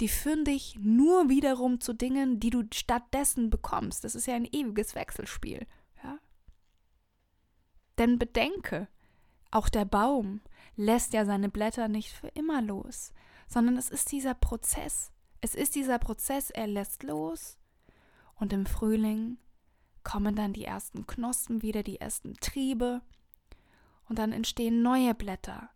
die 0.00 0.08
führen 0.08 0.44
dich 0.44 0.76
nur 0.78 1.28
wiederum 1.28 1.80
zu 1.80 1.92
Dingen, 1.92 2.38
die 2.38 2.50
du 2.50 2.64
stattdessen 2.72 3.50
bekommst. 3.50 4.04
Das 4.04 4.14
ist 4.14 4.26
ja 4.26 4.34
ein 4.34 4.44
ewiges 4.44 4.94
Wechselspiel. 4.94 5.66
Ja? 6.02 6.18
Denn 7.98 8.18
bedenke, 8.18 8.88
auch 9.50 9.68
der 9.68 9.84
Baum 9.84 10.40
lässt 10.76 11.14
ja 11.14 11.24
seine 11.24 11.48
Blätter 11.48 11.88
nicht 11.88 12.12
für 12.12 12.28
immer 12.28 12.60
los, 12.60 13.12
sondern 13.48 13.76
es 13.76 13.88
ist 13.88 14.12
dieser 14.12 14.34
Prozess. 14.34 15.12
Es 15.40 15.54
ist 15.54 15.74
dieser 15.74 15.98
Prozess, 15.98 16.50
er 16.50 16.66
lässt 16.66 17.02
los 17.02 17.58
und 18.34 18.52
im 18.52 18.66
Frühling 18.66 19.38
kommen 20.02 20.36
dann 20.36 20.52
die 20.52 20.64
ersten 20.64 21.06
Knospen 21.06 21.62
wieder, 21.62 21.82
die 21.82 22.00
ersten 22.00 22.34
Triebe 22.34 23.00
und 24.08 24.18
dann 24.18 24.32
entstehen 24.32 24.82
neue 24.82 25.14
Blätter 25.14 25.70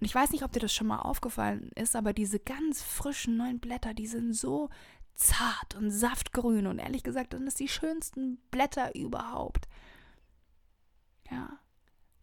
und 0.00 0.06
ich 0.06 0.14
weiß 0.14 0.30
nicht, 0.30 0.44
ob 0.44 0.52
dir 0.52 0.60
das 0.60 0.74
schon 0.74 0.86
mal 0.86 1.00
aufgefallen 1.00 1.70
ist, 1.74 1.94
aber 1.94 2.14
diese 2.14 2.40
ganz 2.40 2.82
frischen 2.82 3.36
neuen 3.36 3.60
Blätter, 3.60 3.92
die 3.92 4.06
sind 4.06 4.32
so 4.32 4.70
zart 5.14 5.74
und 5.74 5.90
saftgrün 5.90 6.66
und 6.66 6.78
ehrlich 6.78 7.02
gesagt, 7.02 7.34
das 7.34 7.40
sind 7.40 7.58
die 7.58 7.68
schönsten 7.68 8.38
Blätter 8.50 8.94
überhaupt. 8.94 9.68
Ja. 11.30 11.58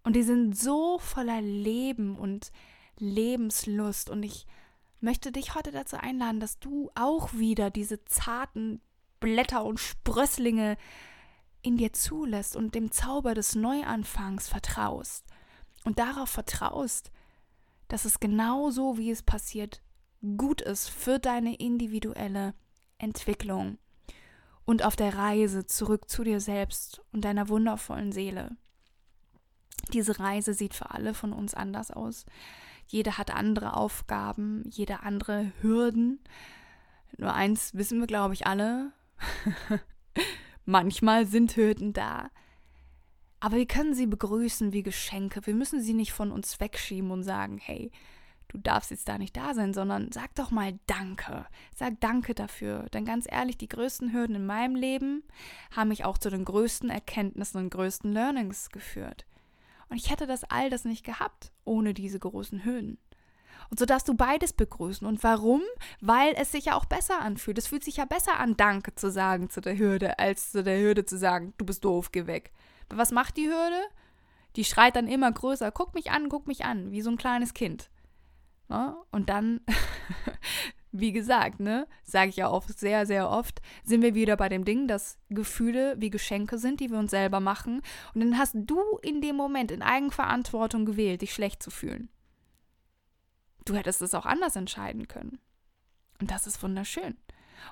Und 0.03 0.15
die 0.15 0.23
sind 0.23 0.57
so 0.57 0.97
voller 0.97 1.41
Leben 1.41 2.17
und 2.17 2.51
Lebenslust 2.97 4.09
und 4.09 4.23
ich 4.23 4.47
möchte 4.99 5.31
dich 5.31 5.53
heute 5.53 5.71
dazu 5.71 5.97
einladen, 5.97 6.39
dass 6.39 6.57
du 6.57 6.89
auch 6.95 7.33
wieder 7.33 7.69
diese 7.69 8.03
zarten 8.05 8.81
Blätter 9.19 9.63
und 9.63 9.79
Sprösslinge 9.79 10.77
in 11.61 11.77
dir 11.77 11.93
zulässt 11.93 12.55
und 12.55 12.73
dem 12.73 12.91
Zauber 12.91 13.35
des 13.35 13.53
Neuanfangs 13.53 14.47
vertraust 14.47 15.25
und 15.83 15.99
darauf 15.99 16.29
vertraust, 16.29 17.11
dass 17.87 18.05
es 18.05 18.19
genau 18.19 18.69
so, 18.69 18.97
wie 18.97 19.11
es 19.11 19.23
passiert, 19.23 19.81
gut 20.37 20.61
ist 20.61 20.89
für 20.89 21.19
deine 21.19 21.55
individuelle 21.55 22.53
Entwicklung 22.97 23.77
und 24.65 24.83
auf 24.83 24.95
der 24.95 25.15
Reise 25.15 25.65
zurück 25.65 26.09
zu 26.09 26.23
dir 26.23 26.39
selbst 26.39 27.01
und 27.11 27.23
deiner 27.23 27.47
wundervollen 27.49 28.11
Seele. 28.11 28.57
Diese 29.93 30.19
Reise 30.19 30.53
sieht 30.53 30.73
für 30.73 30.91
alle 30.91 31.13
von 31.13 31.31
uns 31.31 31.53
anders 31.53 31.91
aus. 31.91 32.25
Jeder 32.87 33.17
hat 33.17 33.31
andere 33.33 33.75
Aufgaben, 33.75 34.63
jeder 34.69 35.03
andere 35.03 35.51
Hürden. 35.61 36.19
Nur 37.17 37.33
eins 37.33 37.73
wissen 37.73 37.99
wir, 37.99 38.07
glaube 38.07 38.33
ich, 38.33 38.47
alle. 38.47 38.91
Manchmal 40.65 41.25
sind 41.25 41.55
Hürden 41.55 41.93
da. 41.93 42.29
Aber 43.39 43.57
wir 43.57 43.67
können 43.67 43.93
sie 43.93 44.07
begrüßen 44.07 44.73
wie 44.73 44.83
Geschenke. 44.83 45.45
Wir 45.45 45.53
müssen 45.53 45.81
sie 45.81 45.93
nicht 45.93 46.11
von 46.11 46.31
uns 46.31 46.59
wegschieben 46.59 47.11
und 47.11 47.23
sagen, 47.23 47.59
hey, 47.59 47.91
du 48.47 48.57
darfst 48.57 48.91
jetzt 48.91 49.07
da 49.07 49.17
nicht 49.17 49.37
da 49.37 49.53
sein, 49.53 49.73
sondern 49.73 50.11
sag 50.11 50.33
doch 50.35 50.51
mal 50.51 50.79
Danke. 50.87 51.45
Sag 51.75 51.99
Danke 51.99 52.33
dafür. 52.33 52.87
Denn 52.93 53.05
ganz 53.05 53.27
ehrlich, 53.29 53.57
die 53.57 53.69
größten 53.69 54.11
Hürden 54.13 54.35
in 54.35 54.45
meinem 54.45 54.75
Leben 54.75 55.23
haben 55.75 55.89
mich 55.89 56.05
auch 56.05 56.17
zu 56.17 56.29
den 56.29 56.45
größten 56.45 56.89
Erkenntnissen 56.89 57.59
und 57.59 57.69
größten 57.69 58.11
Learnings 58.11 58.69
geführt. 58.69 59.25
Und 59.89 59.97
ich 59.97 60.09
hätte 60.09 60.27
das 60.27 60.43
all 60.43 60.69
das 60.69 60.85
nicht 60.85 61.05
gehabt 61.05 61.51
ohne 61.63 61.93
diese 61.93 62.19
großen 62.19 62.65
Hürden. 62.65 62.97
Und 63.69 63.79
so 63.79 63.85
darfst 63.85 64.07
du 64.07 64.13
beides 64.13 64.53
begrüßen. 64.53 65.05
Und 65.05 65.23
warum? 65.23 65.61
Weil 65.99 66.33
es 66.37 66.51
sich 66.51 66.65
ja 66.65 66.75
auch 66.75 66.85
besser 66.85 67.19
anfühlt. 67.19 67.57
Es 67.57 67.67
fühlt 67.67 67.83
sich 67.83 67.97
ja 67.97 68.05
besser 68.05 68.39
an, 68.39 68.55
Danke 68.55 68.95
zu 68.95 69.11
sagen 69.11 69.49
zu 69.49 69.61
der 69.61 69.77
Hürde, 69.77 70.19
als 70.19 70.51
zu 70.51 70.63
der 70.63 70.79
Hürde 70.79 71.05
zu 71.05 71.17
sagen, 71.17 71.53
du 71.57 71.65
bist 71.65 71.83
doof, 71.83 72.11
geh 72.11 72.27
weg. 72.27 72.51
Was 72.89 73.11
macht 73.11 73.37
die 73.37 73.47
Hürde? 73.47 73.81
Die 74.55 74.63
schreit 74.63 74.95
dann 74.95 75.07
immer 75.07 75.31
größer, 75.31 75.71
guck 75.71 75.93
mich 75.93 76.11
an, 76.11 76.29
guck 76.29 76.47
mich 76.47 76.65
an, 76.65 76.91
wie 76.91 77.01
so 77.01 77.11
ein 77.11 77.17
kleines 77.17 77.53
Kind. 77.53 77.89
Ne? 78.69 78.95
Und 79.11 79.29
dann, 79.29 79.61
wie 80.91 81.11
gesagt, 81.11 81.59
ne, 81.59 81.87
sage 82.03 82.29
ich 82.29 82.37
ja 82.37 82.49
oft, 82.49 82.77
sehr, 82.77 83.05
sehr 83.05 83.29
oft, 83.29 83.61
sind 83.83 84.01
wir 84.01 84.15
wieder 84.15 84.35
bei 84.35 84.49
dem 84.49 84.65
Ding, 84.65 84.87
dass 84.87 85.19
Gefühle 85.29 85.95
wie 85.99 86.09
Geschenke 86.09 86.57
sind, 86.57 86.79
die 86.79 86.89
wir 86.89 86.97
uns 86.97 87.11
selber 87.11 87.39
machen. 87.39 87.81
Und 88.13 88.21
dann 88.21 88.37
hast 88.37 88.55
du 88.55 88.81
in 89.01 89.21
dem 89.21 89.35
Moment 89.35 89.71
in 89.71 89.81
Eigenverantwortung 89.81 90.85
gewählt, 90.85 91.21
dich 91.21 91.33
schlecht 91.33 91.61
zu 91.61 91.69
fühlen. 91.69 92.09
Du 93.65 93.75
hättest 93.75 94.01
es 94.01 94.15
auch 94.15 94.25
anders 94.25 94.55
entscheiden 94.55 95.07
können. 95.07 95.39
Und 96.19 96.31
das 96.31 96.47
ist 96.47 96.63
wunderschön. 96.63 97.17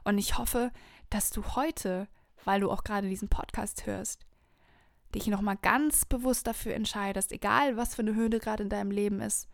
Und 0.04 0.18
ich 0.18 0.38
hoffe, 0.38 0.72
dass 1.10 1.30
du 1.30 1.44
heute, 1.56 2.08
weil 2.44 2.60
du 2.60 2.70
auch 2.70 2.84
gerade 2.84 3.08
diesen 3.10 3.30
Podcast 3.30 3.86
hörst, 3.86 4.26
dich 5.16 5.28
nochmal 5.28 5.58
ganz 5.58 6.06
bewusst 6.06 6.46
dafür 6.46 6.74
entscheidest, 6.74 7.32
egal 7.32 7.78
was 7.78 7.96
für 7.96 8.02
eine 8.02 8.16
Hürde 8.16 8.40
gerade 8.40 8.64
in 8.64 8.70
deinem 8.70 8.92
Leben 8.92 9.22
ist, 9.22 9.48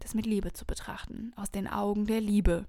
das 0.00 0.14
mit 0.14 0.26
Liebe 0.26 0.52
zu 0.52 0.64
betrachten, 0.64 1.32
aus 1.36 1.50
den 1.50 1.68
Augen 1.68 2.06
der 2.06 2.20
Liebe. 2.20 2.66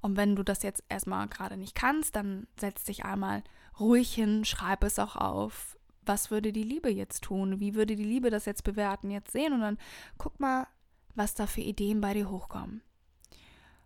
Und 0.00 0.16
wenn 0.16 0.36
du 0.36 0.42
das 0.42 0.62
jetzt 0.62 0.82
erstmal 0.88 1.28
gerade 1.28 1.56
nicht 1.56 1.74
kannst, 1.74 2.16
dann 2.16 2.46
setz 2.58 2.84
dich 2.84 3.04
einmal 3.04 3.42
ruhig 3.78 4.14
hin, 4.14 4.44
schreib 4.44 4.84
es 4.84 4.98
auch 4.98 5.16
auf. 5.16 5.76
Was 6.06 6.30
würde 6.30 6.52
die 6.52 6.62
Liebe 6.62 6.90
jetzt 6.90 7.22
tun? 7.22 7.60
Wie 7.60 7.74
würde 7.74 7.96
die 7.96 8.04
Liebe 8.04 8.30
das 8.30 8.46
jetzt 8.46 8.64
bewerten, 8.64 9.10
jetzt 9.10 9.32
sehen? 9.32 9.52
Und 9.52 9.60
dann 9.60 9.78
guck 10.16 10.40
mal, 10.40 10.66
was 11.14 11.34
da 11.34 11.46
für 11.46 11.60
Ideen 11.60 12.00
bei 12.00 12.14
dir 12.14 12.30
hochkommen. 12.30 12.82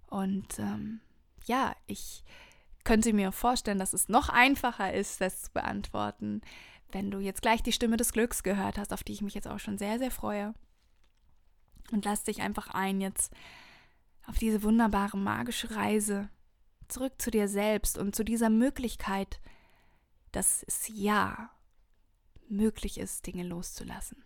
Und 0.06 0.58
ähm, 0.58 1.00
ja, 1.46 1.74
ich 1.86 2.22
könnte 2.84 3.12
mir 3.12 3.32
vorstellen, 3.32 3.78
dass 3.78 3.92
es 3.92 4.08
noch 4.08 4.28
einfacher 4.28 4.92
ist, 4.92 5.20
das 5.20 5.42
zu 5.42 5.52
beantworten, 5.52 6.42
wenn 6.92 7.10
du 7.10 7.18
jetzt 7.18 7.42
gleich 7.42 7.62
die 7.62 7.72
Stimme 7.72 7.96
des 7.96 8.12
Glücks 8.12 8.42
gehört 8.42 8.78
hast, 8.78 8.92
auf 8.92 9.02
die 9.02 9.12
ich 9.12 9.22
mich 9.22 9.34
jetzt 9.34 9.48
auch 9.48 9.58
schon 9.58 9.78
sehr, 9.78 9.98
sehr 9.98 10.10
freue. 10.10 10.54
Und 11.90 12.04
lass 12.04 12.24
dich 12.24 12.40
einfach 12.40 12.68
ein 12.68 13.00
jetzt 13.00 13.32
auf 14.26 14.38
diese 14.38 14.62
wunderbare 14.62 15.18
magische 15.18 15.74
Reise 15.74 16.28
zurück 16.88 17.14
zu 17.18 17.30
dir 17.30 17.48
selbst 17.48 17.98
und 17.98 18.14
zu 18.14 18.24
dieser 18.24 18.50
Möglichkeit, 18.50 19.40
dass 20.32 20.62
es 20.62 20.88
ja 20.88 21.50
möglich 22.48 22.98
ist, 22.98 23.26
Dinge 23.26 23.42
loszulassen 23.42 24.24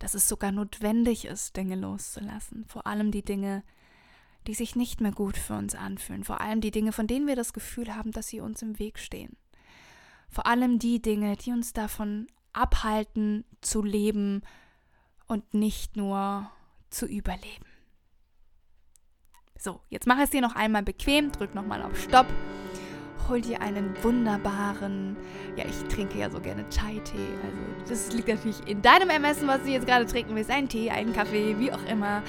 dass 0.00 0.14
es 0.14 0.28
sogar 0.28 0.50
notwendig 0.50 1.26
ist, 1.26 1.56
Dinge 1.56 1.76
loszulassen. 1.76 2.64
Vor 2.66 2.86
allem 2.86 3.12
die 3.12 3.22
Dinge, 3.22 3.62
die 3.62 3.79
sich 4.54 4.76
nicht 4.76 5.00
mehr 5.00 5.12
gut 5.12 5.36
für 5.36 5.54
uns 5.54 5.74
anfühlen. 5.74 6.24
Vor 6.24 6.40
allem 6.40 6.60
die 6.60 6.70
Dinge, 6.70 6.92
von 6.92 7.06
denen 7.06 7.26
wir 7.26 7.36
das 7.36 7.52
Gefühl 7.52 7.94
haben, 7.94 8.12
dass 8.12 8.28
sie 8.28 8.40
uns 8.40 8.62
im 8.62 8.78
Weg 8.78 8.98
stehen. 8.98 9.36
Vor 10.28 10.46
allem 10.46 10.78
die 10.78 11.02
Dinge, 11.02 11.36
die 11.36 11.52
uns 11.52 11.72
davon 11.72 12.26
abhalten 12.52 13.44
zu 13.60 13.82
leben 13.82 14.42
und 15.26 15.54
nicht 15.54 15.96
nur 15.96 16.50
zu 16.90 17.06
überleben. 17.06 17.66
So, 19.58 19.80
jetzt 19.88 20.06
mach 20.06 20.18
es 20.18 20.30
dir 20.30 20.40
noch 20.40 20.56
einmal 20.56 20.82
bequem, 20.82 21.32
drück 21.32 21.54
nochmal 21.54 21.82
auf 21.82 22.00
Stopp 22.00 22.26
hol 23.30 23.40
dir 23.40 23.62
einen 23.62 23.94
wunderbaren, 24.02 25.16
ja, 25.56 25.64
ich 25.64 25.94
trinke 25.94 26.18
ja 26.18 26.28
so 26.28 26.40
gerne 26.40 26.68
Chai-Tee. 26.68 27.16
Also, 27.16 27.88
das 27.88 28.12
liegt 28.12 28.28
natürlich 28.28 28.66
in 28.66 28.82
deinem 28.82 29.08
Ermessen, 29.08 29.46
was 29.46 29.62
du 29.62 29.70
jetzt 29.70 29.86
gerade 29.86 30.04
trinken 30.04 30.34
willst. 30.34 30.50
Ein 30.50 30.68
Tee, 30.68 30.90
einen 30.90 31.12
Kaffee, 31.12 31.58
wie 31.58 31.72
auch 31.72 31.84
immer. 31.86 32.22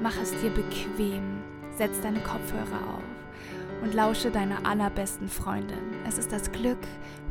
Mach 0.00 0.14
es 0.20 0.30
dir 0.42 0.50
bequem. 0.50 1.42
Setz 1.76 2.00
deine 2.00 2.20
Kopfhörer 2.20 2.94
auf 2.94 3.82
und 3.82 3.94
lausche 3.94 4.30
deiner 4.30 4.64
allerbesten 4.64 5.28
Freundin. 5.28 5.94
Es 6.06 6.18
ist 6.18 6.30
das 6.30 6.50
Glück 6.52 6.78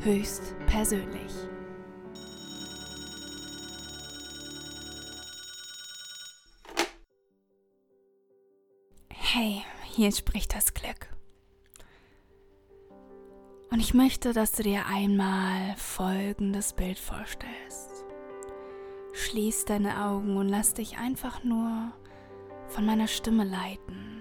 höchst 0.03 0.53
persönlich. 0.67 1.31
Hey, 9.09 9.63
hier 9.83 10.11
spricht 10.11 10.53
das 10.53 10.73
Glück. 10.73 11.07
Und 13.69 13.79
ich 13.79 13.93
möchte, 13.93 14.33
dass 14.33 14.51
du 14.51 14.63
dir 14.63 14.85
einmal 14.87 15.75
folgendes 15.77 16.73
Bild 16.73 16.99
vorstellst. 16.99 18.03
Schließ 19.13 19.63
deine 19.65 20.03
Augen 20.05 20.35
und 20.35 20.49
lass 20.49 20.73
dich 20.73 20.97
einfach 20.97 21.45
nur 21.45 21.93
von 22.67 22.85
meiner 22.85 23.07
Stimme 23.07 23.45
leiten 23.45 24.20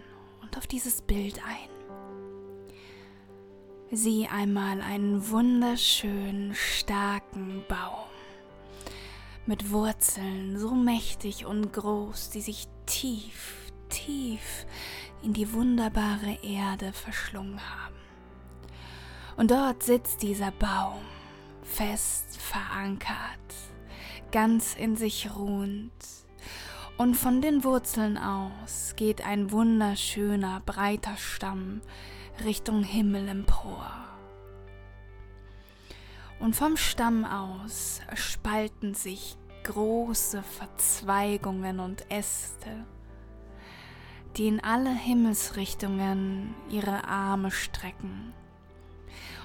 und 0.50 0.58
auf 0.58 0.66
dieses 0.66 1.00
Bild 1.02 1.40
ein. 1.46 1.70
Sieh 3.92 4.26
einmal 4.26 4.80
einen 4.80 5.30
wunderschönen, 5.30 6.54
starken 6.54 7.64
Baum 7.68 8.08
mit 9.46 9.70
Wurzeln 9.70 10.58
so 10.58 10.74
mächtig 10.74 11.46
und 11.46 11.72
groß, 11.72 12.30
die 12.30 12.40
sich 12.40 12.66
tief, 12.86 13.72
tief 13.88 14.66
in 15.22 15.32
die 15.32 15.52
wunderbare 15.52 16.38
Erde 16.42 16.92
verschlungen 16.92 17.60
haben. 17.60 17.96
Und 19.36 19.52
dort 19.52 19.82
sitzt 19.82 20.22
dieser 20.22 20.50
Baum, 20.52 21.00
fest 21.62 22.38
verankert, 22.38 23.54
ganz 24.32 24.74
in 24.74 24.96
sich 24.96 25.30
ruhend. 25.34 25.92
Und 27.00 27.14
von 27.14 27.40
den 27.40 27.64
Wurzeln 27.64 28.18
aus 28.18 28.92
geht 28.94 29.24
ein 29.26 29.52
wunderschöner, 29.52 30.60
breiter 30.66 31.16
Stamm 31.16 31.80
Richtung 32.44 32.82
Himmel 32.82 33.26
empor. 33.26 33.90
Und 36.40 36.54
vom 36.54 36.76
Stamm 36.76 37.24
aus 37.24 38.02
spalten 38.14 38.92
sich 38.92 39.38
große 39.64 40.42
Verzweigungen 40.42 41.80
und 41.80 42.04
Äste, 42.10 42.84
die 44.36 44.48
in 44.48 44.62
alle 44.62 44.92
Himmelsrichtungen 44.92 46.54
ihre 46.68 47.08
Arme 47.08 47.50
strecken 47.50 48.34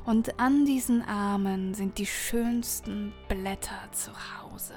und 0.05 0.41
an 0.41 0.65
diesen 0.65 1.03
Armen 1.03 1.73
sind 1.73 1.99
die 1.99 2.05
schönsten 2.05 3.13
Blätter 3.29 3.89
zu 3.93 4.11
Hause. 4.11 4.73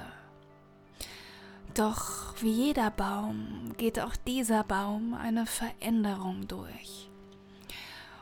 Doch 1.73 2.33
wie 2.41 2.51
jeder 2.51 2.91
Baum 2.91 3.73
geht 3.77 3.99
auch 3.99 4.15
dieser 4.15 4.63
Baum 4.63 5.13
eine 5.13 5.45
Veränderung 5.45 6.47
durch. 6.47 7.09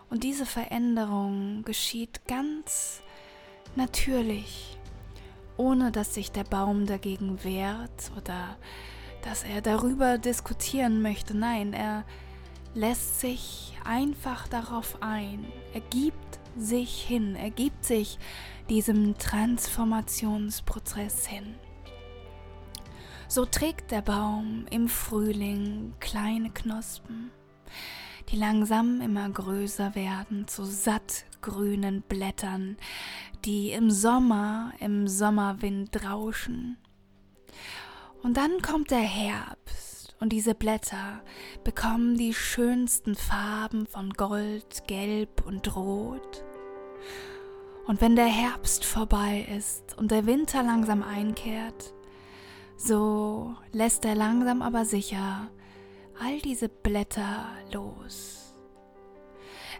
Und 0.09 0.23
diese 0.23 0.45
Veränderung 0.45 1.63
geschieht 1.63 2.25
ganz 2.27 3.01
natürlich, 3.75 4.77
ohne 5.57 5.91
dass 5.91 6.13
sich 6.13 6.31
der 6.31 6.43
Baum 6.43 6.85
dagegen 6.85 7.43
wehrt 7.43 8.11
oder 8.15 8.57
dass 9.23 9.43
er 9.43 9.61
darüber 9.61 10.17
diskutieren 10.17 11.01
möchte. 11.01 11.35
Nein, 11.35 11.73
er 11.73 12.05
lässt 12.73 13.19
sich 13.19 13.73
einfach 13.83 14.47
darauf 14.47 15.01
ein. 15.01 15.45
Er 15.73 15.81
gibt 15.81 16.39
sich 16.57 17.01
hin, 17.01 17.35
er 17.35 17.49
gibt 17.49 17.83
sich 17.83 18.17
diesem 18.69 19.17
Transformationsprozess 19.17 21.27
hin. 21.27 21.55
So 23.29 23.45
trägt 23.45 23.91
der 23.91 24.01
Baum 24.01 24.65
im 24.71 24.87
Frühling 24.87 25.93
kleine 25.99 26.49
Knospen, 26.49 27.29
die 28.29 28.37
langsam 28.37 29.01
immer 29.01 29.29
größer 29.29 29.95
werden 29.95 30.47
zu 30.47 30.63
sattgrünen 30.63 32.03
Blättern, 32.03 32.77
die 33.43 33.71
im 33.71 33.91
Sommer 33.91 34.71
im 34.79 35.09
Sommerwind 35.09 36.05
rauschen. 36.05 36.77
Und 38.23 38.37
dann 38.37 38.61
kommt 38.61 38.91
der 38.91 38.99
Herbst 38.99 40.15
und 40.21 40.31
diese 40.31 40.55
Blätter 40.55 41.21
bekommen 41.65 42.15
die 42.15 42.33
schönsten 42.33 43.13
Farben 43.13 43.87
von 43.87 44.13
Gold, 44.13 44.87
Gelb 44.87 45.45
und 45.45 45.75
Rot. 45.75 46.45
Und 47.87 47.99
wenn 47.99 48.15
der 48.15 48.25
Herbst 48.25 48.85
vorbei 48.85 49.45
ist 49.53 49.97
und 49.97 50.11
der 50.11 50.25
Winter 50.25 50.63
langsam 50.63 51.03
einkehrt, 51.03 51.93
so 52.77 53.55
lässt 53.71 54.05
er 54.05 54.15
langsam 54.15 54.61
aber 54.61 54.85
sicher 54.85 55.49
all 56.19 56.39
diese 56.39 56.69
Blätter 56.69 57.45
los. 57.71 58.53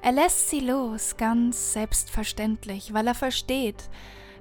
Er 0.02 0.12
lässt 0.12 0.50
sie 0.50 0.60
los, 0.60 1.18
ganz 1.18 1.74
selbstverständlich, 1.74 2.94
weil 2.94 3.08
er 3.08 3.16
versteht, 3.16 3.90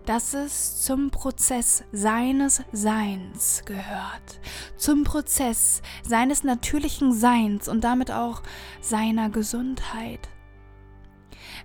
dass 0.05 0.35
es 0.35 0.83
zum 0.85 1.11
Prozess 1.11 1.83
seines 1.93 2.63
Seins 2.73 3.63
gehört, 3.65 4.41
zum 4.77 5.05
Prozess 5.05 5.83
seines 6.03 6.45
natürlichen 6.45 7.13
Seins 7.13 7.69
und 7.69 7.83
damit 7.83 8.11
auch 8.11 8.43
seiner 8.81 9.31
Gesundheit. 9.31 10.29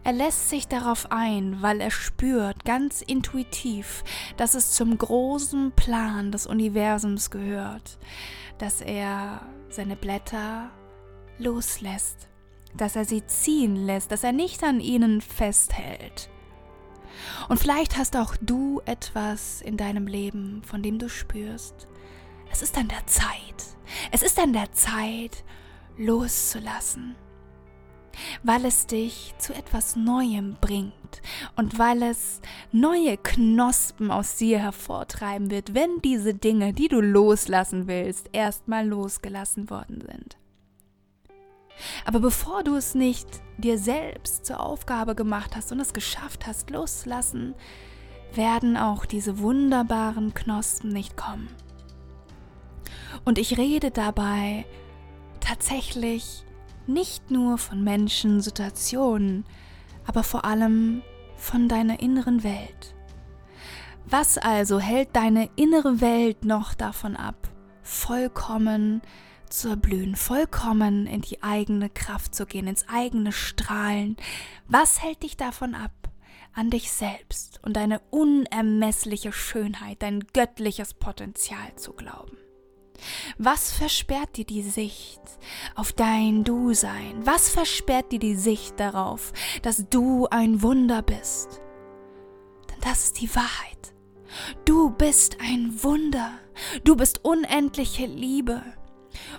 Er 0.03 0.13
lässt 0.13 0.49
sich 0.49 0.67
darauf 0.67 1.11
ein, 1.11 1.61
weil 1.61 1.79
er 1.79 1.91
spürt 1.91 2.65
ganz 2.65 3.01
intuitiv, 3.01 4.03
dass 4.35 4.55
es 4.55 4.71
zum 4.71 4.97
großen 4.97 5.73
Plan 5.73 6.31
des 6.31 6.47
Universums 6.47 7.29
gehört, 7.29 7.99
dass 8.57 8.81
er 8.81 9.41
seine 9.69 9.95
Blätter 9.95 10.71
loslässt, 11.37 12.29
dass 12.75 12.95
er 12.95 13.05
sie 13.05 13.25
ziehen 13.27 13.75
lässt, 13.75 14.11
dass 14.11 14.23
er 14.23 14.31
nicht 14.31 14.63
an 14.63 14.79
ihnen 14.79 15.21
festhält. 15.21 16.29
Und 17.47 17.59
vielleicht 17.59 17.97
hast 17.97 18.15
auch 18.17 18.35
du 18.41 18.81
etwas 18.85 19.61
in 19.61 19.77
deinem 19.77 20.07
Leben, 20.07 20.63
von 20.63 20.81
dem 20.81 20.97
du 20.97 21.09
spürst, 21.09 21.87
es 22.51 22.63
ist 22.63 22.75
an 22.75 22.87
der 22.87 23.05
Zeit, 23.05 23.77
es 24.11 24.23
ist 24.23 24.39
an 24.39 24.53
der 24.53 24.71
Zeit 24.71 25.43
loszulassen 25.95 27.15
weil 28.43 28.65
es 28.65 28.87
dich 28.87 29.33
zu 29.37 29.53
etwas 29.53 29.95
Neuem 29.95 30.57
bringt 30.59 31.21
und 31.55 31.79
weil 31.79 32.03
es 32.03 32.41
neue 32.71 33.17
Knospen 33.17 34.11
aus 34.11 34.37
dir 34.37 34.59
hervortreiben 34.59 35.51
wird, 35.51 35.73
wenn 35.73 36.01
diese 36.01 36.33
Dinge, 36.33 36.73
die 36.73 36.87
du 36.87 37.01
loslassen 37.01 37.87
willst, 37.87 38.29
erstmal 38.33 38.87
losgelassen 38.87 39.69
worden 39.69 40.01
sind. 40.01 40.37
Aber 42.05 42.19
bevor 42.19 42.63
du 42.63 42.75
es 42.75 42.95
nicht 42.95 43.27
dir 43.57 43.77
selbst 43.77 44.45
zur 44.45 44.59
Aufgabe 44.59 45.15
gemacht 45.15 45.55
hast 45.55 45.71
und 45.71 45.79
es 45.79 45.93
geschafft 45.93 46.45
hast, 46.47 46.69
loszulassen, 46.69 47.55
werden 48.33 48.77
auch 48.77 49.05
diese 49.05 49.39
wunderbaren 49.39 50.33
Knospen 50.33 50.91
nicht 50.91 51.17
kommen. 51.17 51.49
Und 53.25 53.37
ich 53.37 53.57
rede 53.57 53.91
dabei 53.91 54.65
tatsächlich 55.39 56.45
nicht 56.93 57.31
nur 57.31 57.57
von 57.57 57.83
Menschen, 57.83 58.41
Situationen, 58.41 59.45
aber 60.05 60.23
vor 60.23 60.45
allem 60.45 61.01
von 61.35 61.67
deiner 61.67 61.99
inneren 62.01 62.43
Welt. 62.43 62.95
Was 64.05 64.37
also 64.37 64.79
hält 64.79 65.15
deine 65.15 65.49
innere 65.55 66.01
Welt 66.01 66.43
noch 66.43 66.73
davon 66.73 67.15
ab, 67.15 67.49
vollkommen 67.81 69.01
zu 69.49 69.69
erblühen, 69.69 70.15
vollkommen 70.15 71.07
in 71.07 71.21
die 71.21 71.43
eigene 71.43 71.89
Kraft 71.89 72.33
zu 72.35 72.45
gehen, 72.45 72.67
ins 72.67 72.87
eigene 72.87 73.31
Strahlen? 73.31 74.17
Was 74.67 75.01
hält 75.01 75.23
dich 75.23 75.37
davon 75.37 75.75
ab, 75.75 75.91
an 76.53 76.69
dich 76.69 76.91
selbst 76.91 77.59
und 77.63 77.75
deine 77.75 78.01
unermessliche 78.09 79.31
Schönheit, 79.31 80.01
dein 80.01 80.21
göttliches 80.33 80.93
Potenzial 80.93 81.75
zu 81.75 81.93
glauben? 81.93 82.37
Was 83.37 83.71
versperrt 83.71 84.37
dir 84.37 84.45
die 84.45 84.63
Sicht 84.63 85.21
auf 85.75 85.91
dein 85.91 86.43
Du-Sein? 86.43 87.21
Was 87.25 87.49
versperrt 87.49 88.11
dir 88.11 88.19
die 88.19 88.35
Sicht 88.35 88.79
darauf, 88.79 89.33
dass 89.61 89.89
du 89.89 90.27
ein 90.27 90.61
Wunder 90.61 91.01
bist? 91.01 91.61
Denn 92.69 92.79
das 92.81 93.05
ist 93.05 93.21
die 93.21 93.33
Wahrheit. 93.35 93.93
Du 94.65 94.91
bist 94.91 95.37
ein 95.41 95.83
Wunder. 95.83 96.31
Du 96.83 96.95
bist 96.95 97.25
unendliche 97.25 98.05
Liebe. 98.05 98.61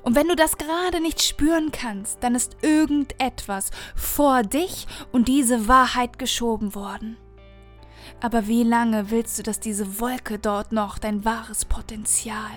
Und 0.03 0.17
wenn 0.17 0.29
du 0.29 0.37
das 0.37 0.59
gerade 0.59 1.01
nicht 1.01 1.23
spüren 1.23 1.73
kannst, 1.73 2.23
dann 2.23 2.35
ist 2.35 2.57
irgendetwas 2.63 3.71
vor 3.97 4.43
dich 4.43 4.87
und 5.13 5.29
diese 5.29 5.69
Wahrheit 5.69 6.19
geschoben 6.19 6.75
worden. 6.75 7.17
Aber 8.23 8.47
wie 8.47 8.63
lange 8.63 9.11
willst 9.11 9.37
du, 9.41 9.43
dass 9.43 9.59
diese 9.59 9.99
Wolke 9.99 10.39
dort 10.39 10.71
noch 10.71 10.99
dein 10.99 11.25
wahres 11.25 11.65
Potenzial 11.65 12.53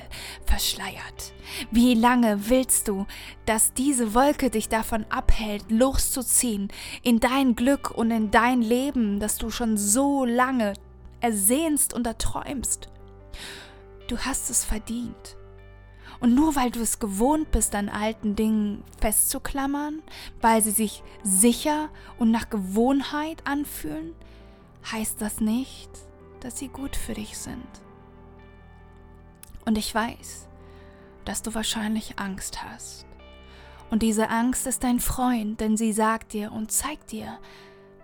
verschleiert? 0.45 1.34
Wie 1.71 1.95
lange 1.95 2.49
willst 2.49 2.88
du, 2.88 3.08
dass 3.47 3.73
diese 3.73 4.13
Wolke 4.13 4.51
dich 4.51 4.69
davon 4.69 5.06
abhält, 5.10 5.71
loszuziehen 5.71 6.67
in 7.01 7.19
dein 7.19 7.56
Glück 7.56 7.89
und 7.89 8.12
in 8.12 8.30
dein 8.30 8.62
Leben, 8.62 9.19
das 9.19 9.38
du 9.38 9.49
schon 9.49 9.75
so 9.75 10.23
lange 10.23 10.73
ersehnst 11.19 11.95
und 11.95 12.06
erträumst? 12.06 12.89
Du 14.08 14.19
hast 14.19 14.51
es 14.51 14.63
verdient. 14.63 15.36
Und 16.19 16.36
nur 16.36 16.56
weil 16.56 16.69
du 16.69 16.80
es 16.80 16.99
gewohnt 16.99 17.49
bist, 17.49 17.73
an 17.73 17.89
alten 17.89 18.36
Dingen 18.36 18.84
festzuklammern, 19.01 20.04
weil 20.41 20.62
sie 20.62 20.71
sich 20.71 21.01
sicher 21.23 21.89
und 22.19 22.30
nach 22.30 22.51
Gewohnheit 22.51 23.41
anfühlen, 23.45 24.13
heißt 24.91 25.21
das 25.21 25.39
nicht, 25.39 25.89
dass 26.39 26.60
sie 26.60 26.67
gut 26.67 26.95
für 26.95 27.13
dich 27.13 27.38
sind. 27.38 27.67
Und 29.65 29.78
ich 29.78 29.93
weiß, 29.93 30.48
dass 31.26 31.41
du 31.41 31.54
wahrscheinlich 31.56 32.19
Angst 32.19 32.63
hast. 32.63 33.06
Und 33.89 34.04
diese 34.04 34.30
Angst 34.30 34.67
ist 34.67 34.84
dein 34.84 35.00
Freund, 35.00 35.60
denn 35.60 35.78
sie 35.78 35.93
sagt 35.93 36.34
dir 36.34 36.52
und 36.52 36.71
zeigt 36.71 37.12
dir, 37.12 37.39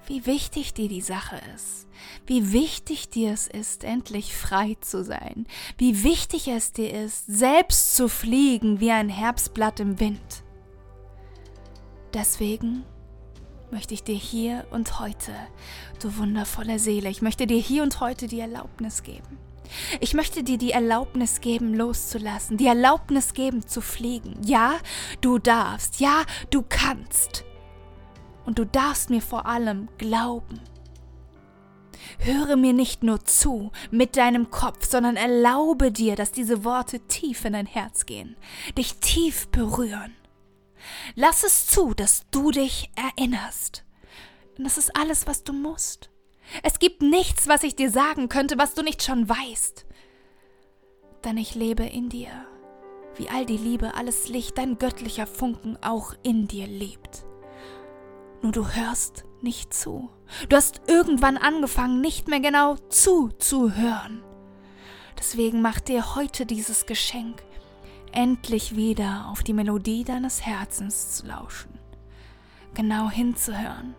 wie 0.07 0.25
wichtig 0.25 0.73
dir 0.73 0.89
die 0.89 1.01
Sache 1.01 1.39
ist, 1.55 1.87
wie 2.25 2.51
wichtig 2.51 3.09
dir 3.09 3.31
es 3.31 3.47
ist, 3.47 3.83
endlich 3.83 4.35
frei 4.35 4.75
zu 4.81 5.03
sein, 5.03 5.45
wie 5.77 6.03
wichtig 6.03 6.47
es 6.47 6.71
dir 6.71 6.91
ist, 6.91 7.25
selbst 7.27 7.95
zu 7.95 8.09
fliegen 8.09 8.79
wie 8.79 8.91
ein 8.91 9.09
Herbstblatt 9.09 9.79
im 9.79 9.99
Wind. 9.99 10.43
Deswegen 12.13 12.83
möchte 13.71 13.93
ich 13.93 14.03
dir 14.03 14.15
hier 14.15 14.65
und 14.71 14.99
heute, 14.99 15.33
du 16.01 16.17
wundervolle 16.17 16.79
Seele, 16.79 17.09
ich 17.09 17.21
möchte 17.21 17.47
dir 17.47 17.59
hier 17.59 17.83
und 17.83 17.99
heute 17.99 18.27
die 18.27 18.39
Erlaubnis 18.39 19.03
geben. 19.03 19.37
Ich 19.99 20.13
möchte 20.13 20.43
dir 20.43 20.57
die 20.57 20.71
Erlaubnis 20.71 21.39
geben, 21.39 21.73
loszulassen, 21.73 22.57
die 22.57 22.67
Erlaubnis 22.67 23.33
geben, 23.33 23.65
zu 23.65 23.81
fliegen. 23.81 24.35
Ja, 24.43 24.75
du 25.21 25.39
darfst, 25.39 25.99
ja, 25.99 26.23
du 26.49 26.63
kannst. 26.67 27.45
Und 28.45 28.59
du 28.59 28.65
darfst 28.65 29.09
mir 29.09 29.21
vor 29.21 29.45
allem 29.45 29.87
glauben. 29.97 30.59
Höre 32.19 32.57
mir 32.57 32.73
nicht 32.73 33.03
nur 33.03 33.23
zu 33.23 33.71
mit 33.91 34.17
deinem 34.17 34.49
Kopf, 34.49 34.85
sondern 34.89 35.15
erlaube 35.15 35.91
dir, 35.91 36.15
dass 36.15 36.31
diese 36.31 36.63
Worte 36.65 36.99
tief 37.07 37.45
in 37.45 37.53
dein 37.53 37.65
Herz 37.65 38.05
gehen, 38.05 38.35
dich 38.77 38.97
tief 38.97 39.47
berühren. 39.47 40.13
Lass 41.15 41.43
es 41.43 41.67
zu, 41.67 41.93
dass 41.93 42.25
du 42.31 42.51
dich 42.51 42.89
erinnerst. 42.95 43.83
Denn 44.57 44.63
das 44.63 44.77
ist 44.77 44.95
alles, 44.95 45.27
was 45.27 45.43
du 45.43 45.53
musst. 45.53 46.09
Es 46.63 46.79
gibt 46.79 47.01
nichts, 47.01 47.47
was 47.47 47.63
ich 47.63 47.75
dir 47.75 47.89
sagen 47.89 48.29
könnte, 48.29 48.57
was 48.57 48.73
du 48.73 48.81
nicht 48.81 49.03
schon 49.03 49.27
weißt. 49.27 49.85
Denn 51.23 51.37
ich 51.37 51.55
lebe 51.55 51.85
in 51.85 52.09
dir, 52.09 52.29
wie 53.15 53.29
all 53.29 53.45
die 53.45 53.57
Liebe, 53.57 53.95
alles 53.95 54.27
Licht, 54.27 54.57
dein 54.57 54.77
göttlicher 54.77 55.27
Funken 55.27 55.77
auch 55.81 56.13
in 56.23 56.47
dir 56.47 56.67
lebt. 56.67 57.25
Nur 58.41 58.51
du 58.51 58.67
hörst 58.67 59.25
nicht 59.41 59.73
zu. 59.73 60.09
Du 60.49 60.55
hast 60.55 60.81
irgendwann 60.87 61.37
angefangen, 61.37 62.01
nicht 62.01 62.27
mehr 62.27 62.39
genau 62.39 62.75
zuzuhören. 62.89 64.23
Deswegen 65.17 65.61
mach 65.61 65.79
dir 65.79 66.15
heute 66.15 66.47
dieses 66.47 66.87
Geschenk, 66.87 67.43
endlich 68.11 68.75
wieder 68.75 69.27
auf 69.31 69.43
die 69.43 69.53
Melodie 69.53 70.03
deines 70.03 70.45
Herzens 70.45 71.15
zu 71.15 71.27
lauschen, 71.27 71.71
genau 72.73 73.09
hinzuhören. 73.09 73.95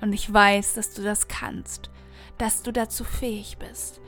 Und 0.00 0.12
ich 0.12 0.32
weiß, 0.32 0.74
dass 0.74 0.92
du 0.92 1.02
das 1.02 1.28
kannst, 1.28 1.90
dass 2.38 2.62
du 2.62 2.72
dazu 2.72 3.04
fähig 3.04 3.58
bist. 3.58 4.00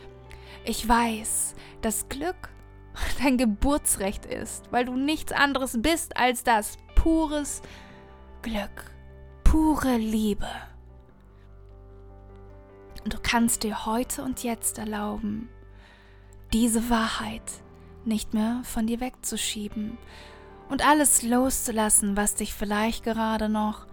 Ich 0.64 0.86
weiß, 0.86 1.54
dass 1.80 2.08
Glück 2.08 2.50
dein 3.22 3.38
Geburtsrecht 3.38 4.26
ist, 4.26 4.70
weil 4.70 4.84
du 4.84 4.94
nichts 4.96 5.32
anderes 5.32 5.80
bist 5.80 6.16
als 6.16 6.44
das 6.44 6.76
pures 6.94 7.62
Glück, 8.42 8.90
pure 9.44 9.96
Liebe. 9.96 10.48
Und 13.04 13.14
du 13.14 13.18
kannst 13.22 13.62
dir 13.62 13.86
heute 13.86 14.22
und 14.22 14.42
jetzt 14.42 14.78
erlauben, 14.78 15.48
diese 16.52 16.90
Wahrheit 16.90 17.62
nicht 18.08 18.34
mehr 18.34 18.62
von 18.64 18.86
dir 18.86 19.00
wegzuschieben 19.00 19.96
und 20.68 20.86
alles 20.86 21.22
loszulassen, 21.22 22.16
was 22.16 22.34
dich 22.34 22.52
vielleicht 22.52 23.04
gerade 23.04 23.48
noch 23.48 23.86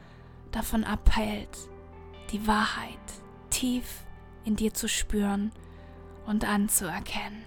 davon 0.52 0.84
abhält, 0.84 1.58
die 2.32 2.48
Wahrheit 2.48 2.98
tief 3.50 4.04
in 4.44 4.56
dir 4.56 4.74
zu 4.74 4.88
spüren 4.88 5.52
und 6.26 6.48
anzuerkennen. 6.48 7.45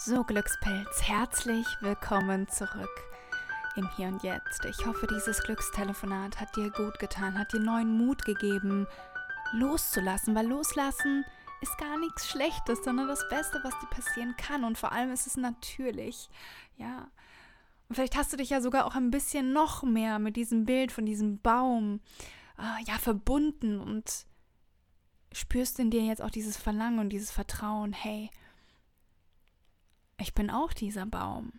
So, 0.00 0.22
Glückspilz, 0.22 1.02
herzlich 1.02 1.66
willkommen 1.80 2.46
zurück 2.46 2.88
im 3.74 3.90
Hier 3.96 4.06
und 4.06 4.22
Jetzt. 4.22 4.64
Ich 4.64 4.86
hoffe, 4.86 5.08
dieses 5.08 5.42
Glückstelefonat 5.42 6.40
hat 6.40 6.54
dir 6.54 6.70
gut 6.70 7.00
getan, 7.00 7.36
hat 7.36 7.52
dir 7.52 7.58
neuen 7.58 7.98
Mut 7.98 8.24
gegeben, 8.24 8.86
loszulassen, 9.54 10.36
weil 10.36 10.46
loslassen 10.46 11.24
ist 11.62 11.76
gar 11.78 11.98
nichts 11.98 12.28
Schlechtes, 12.28 12.84
sondern 12.84 13.08
das 13.08 13.28
Beste, 13.28 13.58
was 13.64 13.76
dir 13.80 13.88
passieren 13.88 14.36
kann. 14.36 14.62
Und 14.62 14.78
vor 14.78 14.92
allem 14.92 15.10
ist 15.10 15.26
es 15.26 15.36
natürlich. 15.36 16.30
Ja. 16.76 17.10
Und 17.88 17.96
vielleicht 17.96 18.16
hast 18.16 18.32
du 18.32 18.36
dich 18.36 18.50
ja 18.50 18.60
sogar 18.60 18.86
auch 18.86 18.94
ein 18.94 19.10
bisschen 19.10 19.52
noch 19.52 19.82
mehr 19.82 20.20
mit 20.20 20.36
diesem 20.36 20.64
Bild 20.64 20.92
von 20.92 21.06
diesem 21.06 21.40
Baum 21.40 21.98
äh, 22.56 22.84
ja 22.86 22.98
verbunden 22.98 23.80
und 23.80 24.26
spürst 25.32 25.80
in 25.80 25.90
dir 25.90 26.04
jetzt 26.04 26.22
auch 26.22 26.30
dieses 26.30 26.56
Verlangen 26.56 27.00
und 27.00 27.08
dieses 27.08 27.32
Vertrauen, 27.32 27.92
hey, 27.92 28.30
ich 30.18 30.34
bin 30.34 30.50
auch 30.50 30.72
dieser 30.72 31.06
Baum. 31.06 31.52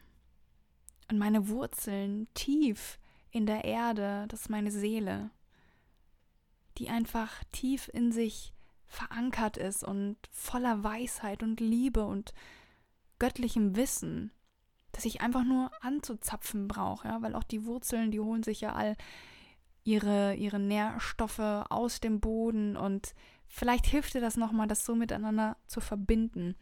Und 1.10 1.18
meine 1.18 1.48
Wurzeln 1.48 2.28
tief 2.34 3.00
in 3.32 3.46
der 3.46 3.64
Erde, 3.66 4.26
das 4.28 4.42
ist 4.42 4.50
meine 4.50 4.72
Seele, 4.72 5.32
die 6.78 6.90
einfach 6.90 7.44
tief 7.52 7.90
in 7.94 8.12
sich 8.12 8.54
verankert 8.86 9.58
ist 9.58 9.84
und 9.84 10.18
voller 10.32 10.84
Weisheit 10.84 11.44
und 11.44 11.60
Liebe 11.60 12.06
und 12.06 12.34
göttlichem 13.20 13.76
Wissen, 13.76 14.32
dass 14.92 15.06
ich 15.06 15.22
einfach 15.22 15.44
nur 15.44 15.72
anzuzapfen 15.82 16.68
brauche, 16.68 17.08
ja, 17.08 17.22
weil 17.22 17.36
auch 17.36 17.44
die 17.44 17.66
Wurzeln, 17.66 18.12
die 18.12 18.20
holen 18.20 18.44
sich 18.44 18.62
ja 18.62 18.74
all 18.74 18.96
ihre, 19.84 20.36
ihre 20.36 20.60
Nährstoffe 20.60 21.40
aus 21.40 22.00
dem 22.00 22.20
Boden 22.20 22.76
und 22.76 23.14
vielleicht 23.48 23.86
hilft 23.86 24.14
dir 24.14 24.22
das 24.22 24.38
nochmal, 24.38 24.68
das 24.68 24.86
so 24.86 24.96
miteinander 24.96 25.58
zu 25.68 25.82
verbinden. 25.82 26.56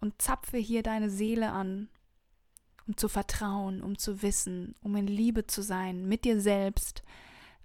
Und 0.00 0.20
zapfe 0.22 0.58
hier 0.58 0.82
deine 0.82 1.10
Seele 1.10 1.50
an, 1.50 1.88
um 2.86 2.96
zu 2.96 3.08
vertrauen, 3.08 3.82
um 3.82 3.98
zu 3.98 4.22
wissen, 4.22 4.74
um 4.80 4.96
in 4.96 5.06
Liebe 5.06 5.46
zu 5.46 5.62
sein 5.62 6.06
mit 6.06 6.24
dir 6.24 6.40
selbst, 6.40 7.02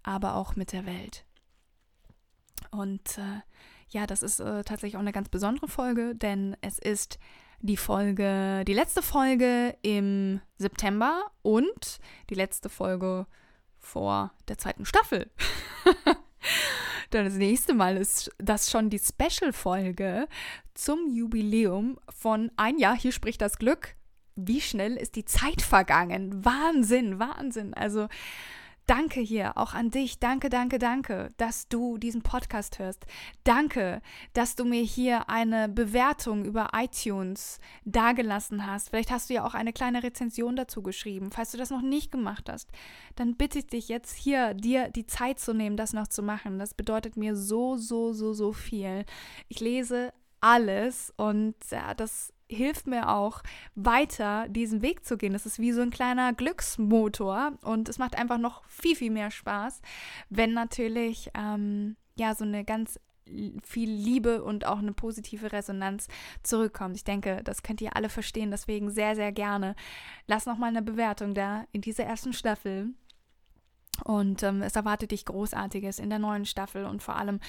aber 0.02 0.36
auch 0.36 0.56
mit 0.56 0.72
der 0.72 0.86
Welt. 0.86 1.26
Und 2.72 3.18
äh, 3.18 3.42
ja, 3.90 4.08
das 4.08 4.24
ist 4.24 4.40
äh, 4.40 4.64
tatsächlich 4.64 4.96
auch 4.96 5.02
eine 5.02 5.12
ganz 5.12 5.30
besondere 5.30 5.68
Folge, 5.68 6.16
denn 6.16 6.58
es 6.62 6.80
ist 6.80 7.20
die 7.60 7.78
Folge, 7.78 8.64
die 8.68 8.74
letzte 8.74 9.02
Folge 9.02 9.78
im 9.84 10.42
September 10.58 11.32
und 11.42 12.00
die 12.30 12.36
letzte 12.36 12.70
Folge 12.70 13.26
vor 13.80 14.34
der 14.48 14.58
zweiten 14.58 14.86
Staffel. 14.86 15.32
Dann 17.14 17.26
das 17.26 17.36
nächste 17.36 17.76
Mal 17.76 17.98
ist 17.98 18.32
das 18.40 18.72
schon 18.72 18.90
die 18.90 18.98
Special-Folge 18.98 20.28
zum 20.74 21.08
Jubiläum 21.08 22.00
von 22.10 22.52
ein 22.58 22.80
Jahr, 22.80 22.98
hier 22.98 23.12
spricht 23.12 23.40
das 23.42 23.60
Glück. 23.60 23.96
Wie 24.36 24.62
schnell 24.62 24.98
ist 24.98 25.16
die 25.16 25.26
Zeit 25.26 25.62
vergangen? 25.62 26.44
Wahnsinn, 26.44 27.20
Wahnsinn. 27.20 27.76
Also 27.76 28.08
Danke 28.86 29.22
hier 29.22 29.58
auch 29.58 29.74
an 29.74 29.92
dich. 29.92 30.20
Danke, 30.20 30.50
danke, 30.50 30.78
danke, 30.78 31.32
dass 31.38 31.70
du 31.70 31.98
diesen 31.98 32.22
Podcast 32.22 32.80
hörst. 32.80 33.06
Danke, 33.46 34.02
dass 34.34 34.56
du 34.56 34.66
mir 34.66 34.84
hier 34.84 35.30
eine 35.30 35.70
Bewertung 35.70 36.44
über 36.44 36.70
iTunes 36.74 37.60
dagelassen 37.86 38.68
hast. 38.68 38.90
Vielleicht 38.90 39.12
hast 39.12 39.30
du 39.30 39.36
ja 39.36 39.46
auch 39.46 39.54
eine 39.54 39.72
kleine 39.72 40.04
Rezension 40.04 40.58
dazu 40.58 40.84
geschrieben. 40.84 41.32
Falls 41.32 41.52
du 41.52 41.58
das 41.58 41.70
noch 41.70 41.82
nicht 41.82 42.12
gemacht 42.12 42.50
hast, 42.50 42.70
dann 43.16 43.36
bitte 43.36 43.60
ich 43.60 43.68
dich 43.68 43.88
jetzt 43.88 44.18
hier, 44.18 44.54
dir 44.54 44.90
die 44.90 45.06
Zeit 45.06 45.40
zu 45.40 45.54
nehmen, 45.54 45.78
das 45.78 45.94
noch 45.94 46.08
zu 46.08 46.22
machen. 46.22 46.60
Das 46.60 46.74
bedeutet 46.74 47.16
mir 47.16 47.38
so, 47.38 47.78
so, 47.78 48.12
so, 48.12 48.34
so 48.34 48.52
viel. 48.52 49.06
Ich 49.48 49.62
lese 49.62 50.12
alles 50.42 51.14
und 51.16 51.56
ja, 51.72 51.94
das 51.94 52.33
hilft 52.50 52.88
mir 52.88 53.10
auch 53.10 53.42
weiter 53.76 54.48
diesen 54.50 54.82
Weg 54.82 55.06
zu 55.06 55.18
gehen. 55.18 55.34
Das 55.34 55.46
ist 55.46 55.60
wie 55.60 55.72
so 55.72 55.82
ein 55.82 55.90
kleiner 55.90 56.34
Glücksmotor 56.34 57.54
und 57.64 57.90
es 57.90 57.98
macht 57.98 58.18
einfach 58.18 58.38
noch 58.38 58.64
viel, 58.66 58.96
viel 58.96 59.12
mehr 59.12 59.32
Spaß, 59.32 59.82
wenn 60.30 60.54
natürlich 60.54 61.30
ähm, 61.36 61.96
ja 62.16 62.36
so 62.36 62.44
eine 62.44 62.64
ganz 62.64 63.00
viel 63.64 63.90
Liebe 63.90 64.44
und 64.44 64.66
auch 64.66 64.80
eine 64.80 64.94
positive 64.94 65.52
Resonanz 65.52 66.08
zurückkommt. 66.44 66.96
Ich 66.96 67.04
denke, 67.04 67.42
das 67.44 67.64
könnt 67.64 67.82
ihr 67.82 67.96
alle 67.96 68.10
verstehen, 68.10 68.52
deswegen 68.52 68.92
sehr, 68.92 69.16
sehr 69.16 69.32
gerne. 69.32 69.76
Lass 70.28 70.46
noch 70.46 70.58
mal 70.58 70.68
eine 70.68 70.82
Bewertung 70.82 71.34
da 71.34 71.66
in 71.72 71.82
dieser 71.82 72.04
ersten 72.04 72.34
Staffel. 72.34 72.90
Und 74.04 74.44
ähm, 74.44 74.62
es 74.64 74.76
erwartet 74.76 75.12
dich 75.12 75.26
Großartiges 75.26 76.00
in 76.00 76.10
der 76.10 76.20
neuen 76.20 76.46
Staffel 76.46 76.86
und 76.86 77.04
vor 77.04 77.16
allem 77.16 77.40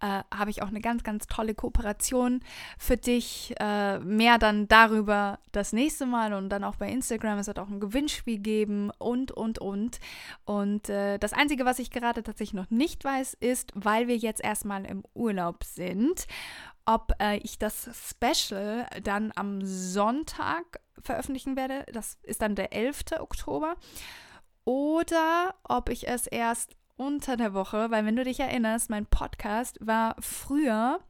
äh, 0.00 0.22
habe 0.32 0.50
ich 0.50 0.62
auch 0.62 0.68
eine 0.68 0.80
ganz, 0.80 1.02
ganz 1.02 1.26
tolle 1.26 1.54
Kooperation 1.54 2.40
für 2.78 2.96
dich. 2.96 3.54
Äh, 3.58 3.98
mehr 4.00 4.38
dann 4.38 4.68
darüber 4.68 5.38
das 5.52 5.72
nächste 5.72 6.06
Mal 6.06 6.34
und 6.34 6.50
dann 6.50 6.62
auch 6.62 6.76
bei 6.76 6.90
Instagram. 6.90 7.38
Es 7.38 7.46
wird 7.46 7.58
auch 7.58 7.68
ein 7.68 7.80
Gewinnspiel 7.80 8.38
geben 8.38 8.90
und, 8.98 9.32
und, 9.32 9.58
und. 9.58 9.98
Und 10.44 10.88
äh, 10.88 11.18
das 11.18 11.32
Einzige, 11.32 11.64
was 11.64 11.78
ich 11.78 11.90
gerade 11.90 12.22
tatsächlich 12.22 12.54
noch 12.54 12.70
nicht 12.70 13.02
weiß, 13.02 13.34
ist, 13.40 13.72
weil 13.74 14.06
wir 14.06 14.16
jetzt 14.16 14.44
erstmal 14.44 14.84
im 14.84 15.04
Urlaub 15.14 15.64
sind, 15.64 16.26
ob 16.84 17.12
äh, 17.18 17.38
ich 17.38 17.58
das 17.58 17.88
Special 17.92 18.86
dann 19.02 19.32
am 19.34 19.64
Sonntag 19.64 20.80
veröffentlichen 21.00 21.56
werde. 21.56 21.84
Das 21.92 22.18
ist 22.22 22.42
dann 22.42 22.54
der 22.54 22.72
11. 22.72 23.04
Oktober 23.20 23.76
oder 24.64 25.54
ob 25.64 25.88
ich 25.88 26.08
es 26.08 26.26
erst 26.26 26.76
unter 26.96 27.36
der 27.36 27.54
Woche, 27.54 27.90
weil 27.90 28.06
wenn 28.06 28.16
du 28.16 28.24
dich 28.24 28.40
erinnerst, 28.40 28.90
mein 28.90 29.06
Podcast 29.06 29.78
war 29.80 30.16
früher, 30.20 31.00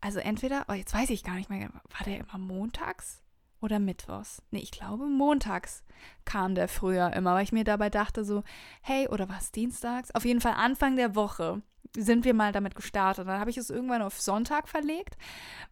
also 0.00 0.18
entweder, 0.18 0.66
oh, 0.68 0.72
jetzt 0.72 0.94
weiß 0.94 1.10
ich 1.10 1.24
gar 1.24 1.34
nicht 1.34 1.50
mehr, 1.50 1.70
war 1.70 2.04
der 2.04 2.18
immer 2.18 2.38
montags 2.38 3.22
oder 3.60 3.78
mittwochs? 3.78 4.42
Nee, 4.50 4.60
ich 4.60 4.72
glaube 4.72 5.06
montags 5.06 5.84
kam 6.24 6.54
der 6.54 6.68
früher 6.68 7.12
immer, 7.12 7.34
weil 7.34 7.44
ich 7.44 7.52
mir 7.52 7.64
dabei 7.64 7.90
dachte 7.90 8.24
so, 8.24 8.42
hey, 8.82 9.08
oder 9.08 9.28
was, 9.28 9.52
dienstags? 9.52 10.12
Auf 10.14 10.24
jeden 10.24 10.40
Fall 10.40 10.54
Anfang 10.54 10.96
der 10.96 11.14
Woche 11.14 11.62
sind 11.96 12.24
wir 12.24 12.34
mal 12.34 12.52
damit 12.52 12.74
gestartet. 12.74 13.26
Dann 13.26 13.40
habe 13.40 13.50
ich 13.50 13.58
es 13.58 13.70
irgendwann 13.70 14.02
auf 14.02 14.20
Sonntag 14.20 14.68
verlegt, 14.68 15.16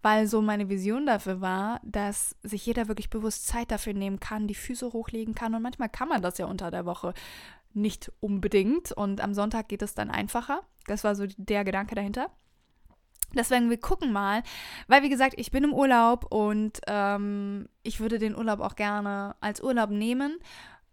weil 0.03 0.27
so 0.27 0.43
meine 0.43 0.69
Vision 0.69 1.07
dafür 1.07 1.41
war, 1.41 1.81
dass 1.83 2.37
sich 2.43 2.67
jeder 2.67 2.89
wirklich 2.89 3.11
bewusst 3.11 3.47
Zeit 3.47 3.71
dafür 3.71 3.95
nehmen 3.95 4.21
kann, 4.21 4.47
die 4.47 4.55
Füße 4.55 4.93
hochlegen 4.93 5.35
kann. 5.35 5.55
Und 5.55 5.63
manchmal 5.63 5.89
kann 5.89 6.09
man 6.09 6.23
das 6.23 6.39
ja 6.39 6.47
unter 6.47 6.71
der 6.71 6.85
Woche 6.85 7.15
nicht 7.73 8.13
unbedingt. 8.21 8.93
Und 8.93 9.21
am 9.21 9.35
Sonntag 9.35 9.69
geht 9.69 9.83
es 9.83 9.95
dann 9.95 10.11
einfacher. 10.11 10.61
Das 10.87 11.05
war 11.05 11.15
so 11.15 11.27
der 11.37 11.65
Gedanke 11.65 11.95
dahinter. 11.95 12.31
Deswegen, 13.33 13.71
wir 13.71 13.79
gucken 13.79 14.13
mal, 14.13 14.43
weil 14.89 15.03
wie 15.03 15.09
gesagt, 15.09 15.35
ich 15.37 15.53
bin 15.53 15.63
im 15.63 15.73
Urlaub 15.73 16.27
und 16.33 16.81
ähm, 16.89 17.69
ich 17.85 18.01
würde 18.01 18.19
den 18.19 18.37
Urlaub 18.37 18.59
auch 18.59 18.75
gerne 18.75 19.37
als 19.41 19.63
Urlaub 19.63 19.91
nehmen 19.91 20.39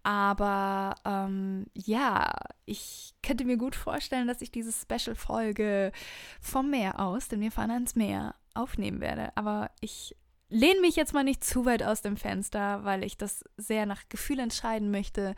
aber 0.08 0.94
ähm, 1.04 1.66
ja, 1.74 2.32
ich 2.64 3.12
könnte 3.22 3.44
mir 3.44 3.58
gut 3.58 3.76
vorstellen, 3.76 4.26
dass 4.26 4.40
ich 4.40 4.50
diese 4.50 4.72
Special-Folge 4.72 5.92
vom 6.40 6.70
Meer 6.70 6.98
aus, 6.98 7.28
denn 7.28 7.42
wir 7.42 7.52
fahren 7.52 7.70
ans 7.70 7.94
Meer, 7.94 8.34
aufnehmen 8.54 9.02
werde. 9.02 9.36
Aber 9.36 9.70
ich 9.82 10.16
lehne 10.48 10.80
mich 10.80 10.96
jetzt 10.96 11.12
mal 11.12 11.24
nicht 11.24 11.44
zu 11.44 11.66
weit 11.66 11.82
aus 11.82 12.00
dem 12.00 12.16
Fenster, 12.16 12.84
weil 12.84 13.04
ich 13.04 13.18
das 13.18 13.44
sehr 13.58 13.84
nach 13.84 14.08
Gefühl 14.08 14.38
entscheiden 14.38 14.90
möchte. 14.90 15.34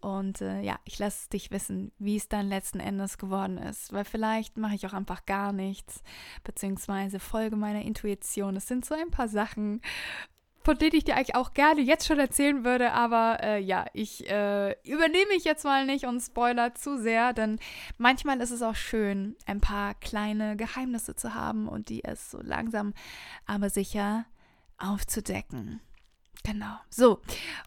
Und 0.00 0.40
äh, 0.40 0.60
ja, 0.60 0.78
ich 0.84 0.96
lasse 1.00 1.28
dich 1.30 1.50
wissen, 1.50 1.90
wie 1.98 2.14
es 2.14 2.28
dann 2.28 2.48
letzten 2.48 2.78
Endes 2.78 3.18
geworden 3.18 3.58
ist. 3.58 3.92
Weil 3.92 4.04
vielleicht 4.04 4.56
mache 4.58 4.76
ich 4.76 4.86
auch 4.86 4.92
einfach 4.92 5.26
gar 5.26 5.52
nichts, 5.52 6.04
beziehungsweise 6.44 7.18
folge 7.18 7.56
meiner 7.56 7.82
Intuition. 7.82 8.54
Es 8.54 8.68
sind 8.68 8.84
so 8.84 8.94
ein 8.94 9.10
paar 9.10 9.26
Sachen, 9.26 9.80
von 10.64 10.78
denen 10.78 10.96
ich 10.96 11.04
dir 11.04 11.16
eigentlich 11.16 11.36
auch 11.36 11.52
gerne 11.52 11.82
jetzt 11.82 12.06
schon 12.06 12.18
erzählen 12.18 12.64
würde, 12.64 12.92
aber 12.92 13.38
äh, 13.42 13.60
ja, 13.60 13.84
ich 13.92 14.28
äh, 14.30 14.72
übernehme 14.82 15.28
mich 15.28 15.44
jetzt 15.44 15.64
mal 15.64 15.84
nicht 15.84 16.06
und 16.06 16.20
spoiler 16.20 16.74
zu 16.74 16.98
sehr, 16.98 17.34
denn 17.34 17.58
manchmal 17.98 18.40
ist 18.40 18.50
es 18.50 18.62
auch 18.62 18.74
schön, 18.74 19.36
ein 19.46 19.60
paar 19.60 19.94
kleine 19.94 20.56
Geheimnisse 20.56 21.14
zu 21.14 21.34
haben 21.34 21.68
und 21.68 21.90
die 21.90 22.02
es 22.02 22.30
so 22.30 22.40
langsam, 22.40 22.94
aber 23.46 23.68
sicher 23.68 24.24
aufzudecken. 24.78 25.80
Genau. 26.46 26.76
So. 26.90 27.20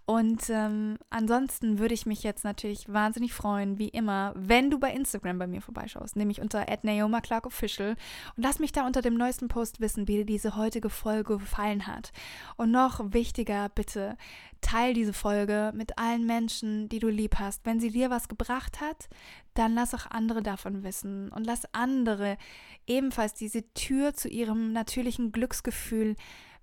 Und 0.05 0.49
ähm, 0.49 0.99
ansonsten 1.09 1.79
würde 1.79 1.95
ich 1.95 2.05
mich 2.05 2.21
jetzt 2.21 2.43
natürlich 2.43 2.87
wahnsinnig 2.93 3.33
freuen, 3.33 3.79
wie 3.79 3.87
immer, 3.87 4.33
wenn 4.35 4.69
du 4.69 4.79
bei 4.79 4.93
Instagram 4.93 5.39
bei 5.39 5.47
mir 5.47 5.61
vorbeischaust, 5.61 6.15
nämlich 6.15 6.41
unter 6.41 6.63
@naoma_clark_official 6.83 7.95
und 8.35 8.43
lass 8.43 8.59
mich 8.59 8.71
da 8.71 8.85
unter 8.85 9.01
dem 9.01 9.15
neuesten 9.15 9.47
Post 9.47 9.81
wissen, 9.81 10.07
wie 10.07 10.17
dir 10.17 10.25
diese 10.25 10.55
heutige 10.55 10.91
Folge 10.91 11.39
gefallen 11.39 11.87
hat. 11.87 12.11
Und 12.55 12.69
noch 12.69 12.99
wichtiger, 13.13 13.69
bitte 13.69 14.15
teil 14.61 14.93
diese 14.93 15.13
Folge 15.13 15.71
mit 15.73 15.97
allen 15.97 16.27
Menschen, 16.27 16.87
die 16.87 16.99
du 16.99 17.09
lieb 17.09 17.39
hast. 17.39 17.65
Wenn 17.65 17.79
sie 17.79 17.89
dir 17.89 18.11
was 18.11 18.27
gebracht 18.27 18.79
hat, 18.79 19.09
dann 19.55 19.73
lass 19.73 19.95
auch 19.95 20.05
andere 20.11 20.43
davon 20.43 20.83
wissen 20.83 21.29
und 21.29 21.45
lass 21.45 21.63
andere 21.73 22.37
ebenfalls 22.85 23.33
diese 23.33 23.73
Tür 23.73 24.13
zu 24.13 24.29
ihrem 24.29 24.71
natürlichen 24.71 25.31
Glücksgefühl 25.31 26.15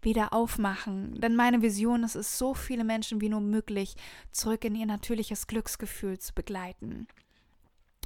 wieder 0.05 0.33
aufmachen. 0.33 1.21
Denn 1.21 1.37
meine 1.37 1.63
Vision 1.63 2.05
ist 2.05 2.15
es, 2.15 2.39
so 2.39 2.55
viele 2.55 2.85
Menschen 2.85 3.21
wie 3.21 3.29
nur 3.29 3.41
möglich 3.41 3.97
zurück 4.33 4.65
in 4.65 4.75
ihr 4.75 4.87
natürliches 4.87 5.47
Glücksgefühl 5.47 6.19
zu 6.19 6.35
begleiten. 6.35 7.07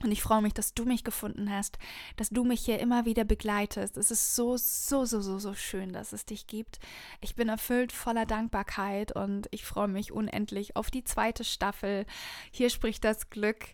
Und 0.02 0.12
ich 0.12 0.22
freue 0.22 0.42
mich, 0.42 0.54
dass 0.54 0.74
du 0.74 0.84
mich 0.84 1.02
gefunden 1.02 1.50
hast, 1.50 1.78
dass 2.16 2.30
du 2.30 2.44
mich 2.44 2.64
hier 2.64 2.78
immer 2.78 3.04
wieder 3.04 3.24
begleitest. 3.24 3.96
Es 3.96 4.10
ist 4.12 4.36
so, 4.36 4.56
so, 4.56 5.04
so, 5.04 5.20
so, 5.20 5.38
so 5.40 5.54
schön, 5.54 5.92
dass 5.92 6.12
es 6.12 6.24
dich 6.24 6.46
gibt. 6.46 6.78
Ich 7.20 7.34
bin 7.34 7.48
erfüllt 7.48 7.90
voller 7.90 8.24
Dankbarkeit 8.24 9.10
und 9.12 9.48
ich 9.50 9.64
freue 9.64 9.88
mich 9.88 10.12
unendlich 10.12 10.76
auf 10.76 10.90
die 10.90 11.02
zweite 11.02 11.42
Staffel. 11.42 12.06
Hier 12.52 12.70
spricht 12.70 13.02
das 13.02 13.28
Glück 13.28 13.66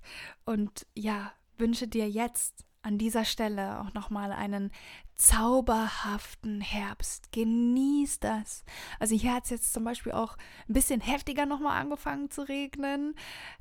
und 0.47 0.87
ja, 0.95 1.33
wünsche 1.59 1.89
dir 1.89 2.09
jetzt 2.09 2.65
an 2.85 2.99
dieser 2.99 3.25
Stelle 3.25 3.81
auch 3.81 3.94
nochmal 3.94 4.31
einen 4.31 4.70
zauberhaften 5.16 6.61
Herbst. 6.61 7.33
Genieß 7.33 8.20
das. 8.20 8.64
Also 9.01 9.16
hier 9.16 9.35
hat 9.35 9.44
es 9.44 9.51
jetzt 9.51 9.73
zum 9.73 9.85
Beispiel 9.85 10.12
auch 10.12 10.37
ein 10.68 10.75
bisschen 10.75 11.01
heftiger 11.01 11.47
nochmal 11.47 11.81
angefangen 11.81 12.31
zu 12.31 12.42
regnen, 12.42 13.14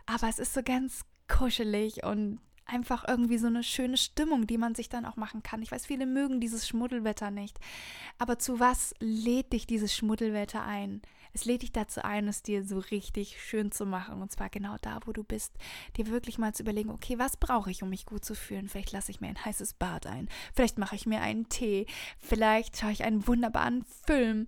aber 0.05 0.27
es 0.27 0.39
ist 0.39 0.53
so 0.53 0.62
ganz 0.62 1.05
kuschelig 1.27 2.03
und 2.03 2.39
einfach 2.65 3.05
irgendwie 3.07 3.38
so 3.38 3.47
eine 3.47 3.63
schöne 3.63 3.97
Stimmung, 3.97 4.47
die 4.47 4.57
man 4.57 4.75
sich 4.75 4.89
dann 4.89 5.05
auch 5.05 5.15
machen 5.15 5.43
kann. 5.43 5.62
Ich 5.62 5.71
weiß, 5.71 5.86
viele 5.86 6.05
mögen 6.05 6.39
dieses 6.39 6.67
Schmuddelwetter 6.67 7.31
nicht. 7.31 7.59
Aber 8.17 8.39
zu 8.39 8.59
was 8.59 8.93
lädt 8.99 9.53
dich 9.53 9.67
dieses 9.67 9.95
Schmuddelwetter 9.95 10.63
ein? 10.63 11.01
Es 11.34 11.46
lädt 11.46 11.63
dich 11.63 11.72
dazu 11.72 12.04
ein, 12.04 12.28
es 12.28 12.43
dir 12.43 12.63
so 12.63 12.80
richtig 12.80 13.41
schön 13.41 13.72
zu 13.72 13.86
machen. 13.86 14.22
Und 14.22 14.32
zwar 14.32 14.50
genau 14.50 14.78
da, 14.82 15.00
wo 15.06 15.12
du 15.12 15.24
bist. 15.24 15.54
Dir 15.98 16.08
wirklich 16.08 16.38
mal 16.38 16.54
zu 16.54 16.63
überlegen, 16.63 16.89
okay, 16.89 17.19
was 17.19 17.38
brauche 17.38 17.72
ich, 17.72 17.84
um 17.84 17.89
mich 17.89 18.06
gut 18.06 18.24
zu 18.24 18.36
fühlen? 18.36 18.69
Vielleicht 18.69 18.91
lasse 18.91 19.12
ich 19.12 19.22
mir 19.22 19.28
ein 19.28 19.43
heißes 19.43 19.74
Bad 19.74 20.08
ein. 20.08 20.30
Vielleicht 20.54 20.78
mache 20.78 20.96
ich 20.96 21.06
mir 21.06 21.22
einen 21.22 21.50
Tee. 21.50 21.88
Vielleicht 22.19 22.78
schaue 22.78 22.91
ich 22.91 23.04
einen 23.04 23.28
wunderbaren 23.28 23.86
Film 24.06 24.46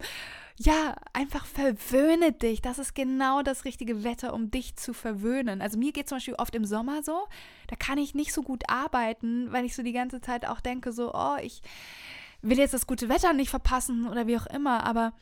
ja, 0.57 0.95
einfach 1.11 1.45
verwöhne 1.45 2.31
dich. 2.31 2.61
Das 2.61 2.79
ist 2.79 2.95
genau 2.95 3.41
das 3.41 3.65
richtige 3.65 4.03
Wetter, 4.03 4.33
um 4.33 4.51
dich 4.51 4.75
zu 4.77 4.93
verwöhnen. 4.93 5.61
Also 5.61 5.77
mir 5.77 5.91
geht 5.91 6.07
zum 6.07 6.17
Beispiel 6.17 6.35
oft 6.35 6.55
im 6.55 6.65
Sommer 6.65 7.03
so, 7.03 7.27
da 7.67 7.75
kann 7.75 7.97
ich 7.97 8.15
nicht 8.15 8.33
so 8.33 8.41
gut 8.41 8.63
arbeiten, 8.69 9.51
weil 9.51 9.65
ich 9.65 9.75
so 9.75 9.83
die 9.83 9.91
ganze 9.91 10.21
Zeit 10.21 10.47
auch 10.47 10.61
denke, 10.61 10.93
so, 10.93 11.13
oh, 11.13 11.35
ich 11.41 11.61
will 12.41 12.57
jetzt 12.57 12.73
das 12.73 12.87
gute 12.87 13.09
Wetter 13.09 13.33
nicht 13.33 13.49
verpassen 13.49 14.07
oder 14.07 14.27
wie 14.27 14.37
auch 14.37 14.45
immer, 14.47 14.85
aber 14.85 15.13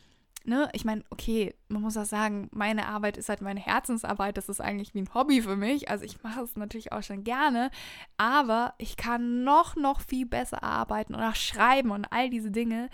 ne, 0.43 0.69
ich 0.73 0.85
meine, 0.85 1.03
okay, 1.09 1.55
man 1.67 1.81
muss 1.81 1.97
auch 1.97 2.05
sagen, 2.05 2.49
meine 2.51 2.87
Arbeit 2.87 3.17
ist 3.17 3.29
halt 3.29 3.41
meine 3.41 3.59
Herzensarbeit, 3.59 4.37
das 4.37 4.49
ist 4.49 4.61
eigentlich 4.61 4.93
wie 4.93 5.01
ein 5.01 5.13
Hobby 5.13 5.41
für 5.41 5.55
mich. 5.55 5.89
Also 5.89 6.05
ich 6.05 6.21
mache 6.23 6.41
es 6.41 6.55
natürlich 6.55 6.91
auch 6.91 7.03
schon 7.03 7.23
gerne, 7.23 7.71
aber 8.17 8.73
ich 8.77 8.97
kann 8.97 9.43
noch, 9.43 9.75
noch 9.75 10.01
viel 10.01 10.25
besser 10.25 10.63
arbeiten 10.63 11.15
und 11.15 11.21
auch 11.21 11.35
schreiben 11.35 11.91
und 11.91 12.05
all 12.11 12.29
diese 12.29 12.51
Dinge, 12.51 12.89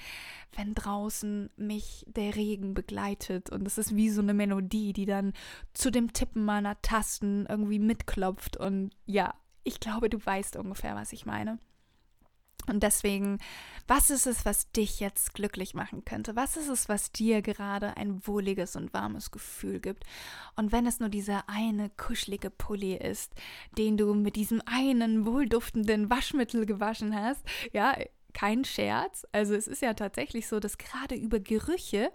wenn 0.55 0.73
draußen 0.73 1.49
mich 1.57 2.05
der 2.07 2.35
Regen 2.35 2.73
begleitet 2.73 3.49
und 3.49 3.65
es 3.67 3.77
ist 3.77 3.95
wie 3.95 4.09
so 4.09 4.21
eine 4.21 4.33
Melodie, 4.33 4.93
die 4.93 5.05
dann 5.05 5.33
zu 5.73 5.91
dem 5.91 6.13
Tippen 6.13 6.45
meiner 6.45 6.81
Tasten 6.81 7.45
irgendwie 7.47 7.79
mitklopft 7.79 8.57
und 8.57 8.91
ja, 9.05 9.33
ich 9.63 9.79
glaube, 9.79 10.09
du 10.09 10.23
weißt 10.23 10.55
ungefähr, 10.55 10.95
was 10.95 11.13
ich 11.13 11.25
meine. 11.25 11.59
Und 12.69 12.83
deswegen, 12.83 13.39
was 13.87 14.09
ist 14.09 14.27
es, 14.27 14.45
was 14.45 14.71
dich 14.71 14.99
jetzt 14.99 15.33
glücklich 15.33 15.73
machen 15.73 16.05
könnte? 16.05 16.35
Was 16.35 16.57
ist 16.57 16.69
es, 16.69 16.89
was 16.89 17.11
dir 17.11 17.41
gerade 17.41 17.97
ein 17.97 18.25
wohliges 18.27 18.75
und 18.75 18.93
warmes 18.93 19.31
Gefühl 19.31 19.79
gibt? 19.79 20.03
Und 20.55 20.71
wenn 20.71 20.85
es 20.85 20.99
nur 20.99 21.09
dieser 21.09 21.49
eine 21.49 21.89
kuschelige 21.89 22.49
Pulli 22.49 22.95
ist, 22.95 23.33
den 23.77 23.97
du 23.97 24.13
mit 24.13 24.35
diesem 24.35 24.61
einen 24.65 25.25
wohlduftenden 25.25 26.09
Waschmittel 26.09 26.65
gewaschen 26.65 27.15
hast, 27.15 27.43
ja, 27.73 27.95
kein 28.33 28.63
Scherz. 28.63 29.25
Also 29.31 29.55
es 29.55 29.67
ist 29.67 29.81
ja 29.81 29.93
tatsächlich 29.93 30.47
so, 30.47 30.59
dass 30.59 30.77
gerade 30.77 31.15
über 31.15 31.39
Gerüche 31.39 32.11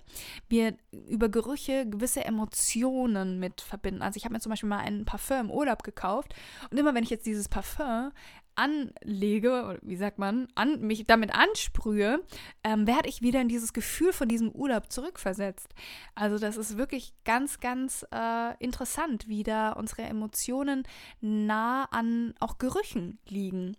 wir 0.48 0.76
über 1.08 1.28
Gerüche 1.28 1.86
gewisse 1.88 2.24
Emotionen 2.24 3.38
mit 3.38 3.60
verbinden. 3.60 4.02
Also 4.02 4.16
ich 4.16 4.24
habe 4.24 4.34
mir 4.34 4.40
zum 4.40 4.50
Beispiel 4.50 4.68
mal 4.68 4.78
ein 4.78 5.04
Parfum 5.04 5.40
im 5.40 5.50
Urlaub 5.50 5.82
gekauft 5.82 6.34
und 6.70 6.78
immer 6.78 6.94
wenn 6.94 7.04
ich 7.04 7.10
jetzt 7.10 7.26
dieses 7.26 7.48
Parfum 7.48 8.12
anlege, 8.56 9.78
wie 9.82 9.96
sagt 9.96 10.18
man, 10.18 10.48
an, 10.54 10.80
mich 10.80 11.06
damit 11.06 11.34
ansprühe, 11.34 12.24
ähm, 12.62 12.86
werde 12.86 13.08
ich 13.08 13.22
wieder 13.22 13.40
in 13.40 13.48
dieses 13.48 13.72
Gefühl 13.72 14.12
von 14.12 14.28
diesem 14.28 14.50
Urlaub 14.50 14.90
zurückversetzt. 14.90 15.68
Also 16.14 16.38
das 16.38 16.56
ist 16.56 16.76
wirklich 16.76 17.14
ganz, 17.24 17.60
ganz 17.60 18.06
äh, 18.12 18.56
interessant, 18.58 19.28
wie 19.28 19.42
da 19.42 19.72
unsere 19.72 20.02
Emotionen 20.02 20.84
nah 21.20 21.84
an 21.90 22.34
auch 22.40 22.58
Gerüchen 22.58 23.18
liegen. 23.28 23.76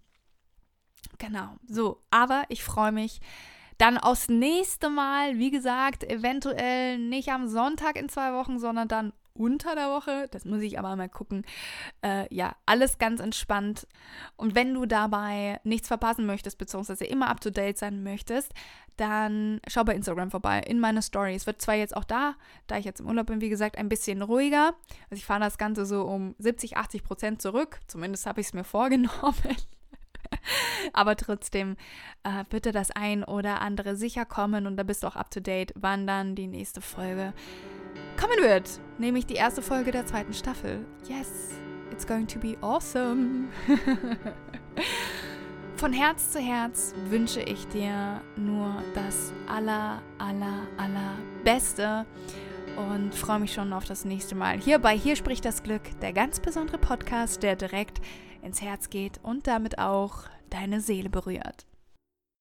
Genau, 1.17 1.55
so, 1.67 2.01
aber 2.11 2.43
ich 2.49 2.63
freue 2.63 2.91
mich 2.91 3.21
dann 3.77 3.97
aufs 3.97 4.29
nächste 4.29 4.89
Mal, 4.89 5.37
wie 5.37 5.51
gesagt, 5.51 6.03
eventuell 6.03 6.97
nicht 6.97 7.29
am 7.29 7.47
Sonntag 7.47 7.97
in 7.97 8.09
zwei 8.09 8.33
Wochen, 8.33 8.59
sondern 8.59 8.87
dann 8.87 9.13
unter 9.35 9.75
der 9.75 9.89
Woche. 9.89 10.27
Das 10.31 10.45
muss 10.45 10.61
ich 10.61 10.79
aber 10.79 10.95
mal 10.95 11.09
gucken. 11.09 11.45
Äh, 12.01 12.33
ja, 12.33 12.55
alles 12.65 12.97
ganz 12.97 13.19
entspannt. 13.19 13.87
Und 14.35 14.55
wenn 14.55 14.73
du 14.73 14.85
dabei 14.85 15.59
nichts 15.63 15.87
verpassen 15.87 16.25
möchtest, 16.25 16.57
beziehungsweise 16.57 17.05
immer 17.05 17.29
up 17.29 17.41
to 17.41 17.49
date 17.49 17.77
sein 17.77 18.03
möchtest, 18.03 18.53
dann 18.97 19.59
schau 19.67 19.83
bei 19.83 19.93
Instagram 19.93 20.31
vorbei 20.31 20.61
in 20.61 20.79
meine 20.79 21.01
Stories. 21.01 21.45
Wird 21.45 21.61
zwar 21.61 21.75
jetzt 21.75 21.95
auch 21.95 22.05
da, 22.05 22.35
da 22.67 22.77
ich 22.77 22.85
jetzt 22.85 23.01
im 23.01 23.07
Urlaub 23.07 23.27
bin, 23.27 23.41
wie 23.41 23.49
gesagt, 23.49 23.77
ein 23.77 23.89
bisschen 23.89 24.21
ruhiger. 24.21 24.73
Also 25.09 25.15
ich 25.17 25.25
fahre 25.25 25.41
das 25.41 25.57
Ganze 25.57 25.85
so 25.85 26.03
um 26.03 26.35
70, 26.39 26.77
80 26.77 27.03
Prozent 27.03 27.41
zurück. 27.41 27.79
Zumindest 27.87 28.25
habe 28.25 28.41
ich 28.41 28.47
es 28.47 28.53
mir 28.53 28.63
vorgenommen. 28.65 29.55
Aber 30.93 31.15
trotzdem 31.15 31.75
äh, 32.23 32.43
bitte 32.49 32.71
das 32.71 32.91
ein 32.91 33.23
oder 33.23 33.61
andere 33.61 33.95
sicher 33.95 34.25
kommen 34.25 34.67
und 34.67 34.77
da 34.77 34.83
bist 34.83 35.03
du 35.03 35.07
auch 35.07 35.15
up 35.15 35.31
to 35.31 35.39
date, 35.39 35.71
wann 35.75 36.07
dann 36.07 36.35
die 36.35 36.47
nächste 36.47 36.81
Folge 36.81 37.33
kommen 38.19 38.41
wird. 38.41 38.79
Nämlich 38.97 39.25
die 39.25 39.35
erste 39.35 39.61
Folge 39.61 39.91
der 39.91 40.05
zweiten 40.05 40.33
Staffel. 40.33 40.85
Yes, 41.07 41.51
it's 41.91 42.07
going 42.07 42.27
to 42.27 42.39
be 42.39 42.57
awesome. 42.61 43.49
Von 45.75 45.91
Herz 45.91 46.31
zu 46.31 46.39
Herz 46.39 46.93
wünsche 47.09 47.41
ich 47.41 47.67
dir 47.67 48.21
nur 48.37 48.81
das 48.93 49.33
aller, 49.47 50.01
aller, 50.17 50.67
aller 50.77 51.17
Beste 51.43 52.05
und 52.77 53.13
freue 53.13 53.39
mich 53.39 53.53
schon 53.53 53.73
auf 53.73 53.85
das 53.85 54.05
nächste 54.05 54.35
Mal. 54.35 54.57
Hier 54.57 54.79
bei 54.79 54.97
Hier 54.97 55.15
spricht 55.15 55.43
das 55.43 55.63
Glück, 55.63 55.81
der 56.01 56.13
ganz 56.13 56.39
besondere 56.39 56.77
Podcast, 56.77 57.43
der 57.43 57.55
direkt 57.55 57.99
ins 58.41 58.61
Herz 58.61 58.89
geht 58.89 59.19
und 59.21 59.47
damit 59.47 59.77
auch 59.77 60.23
deine 60.49 60.79
Seele 60.79 61.09
berührt. 61.09 61.65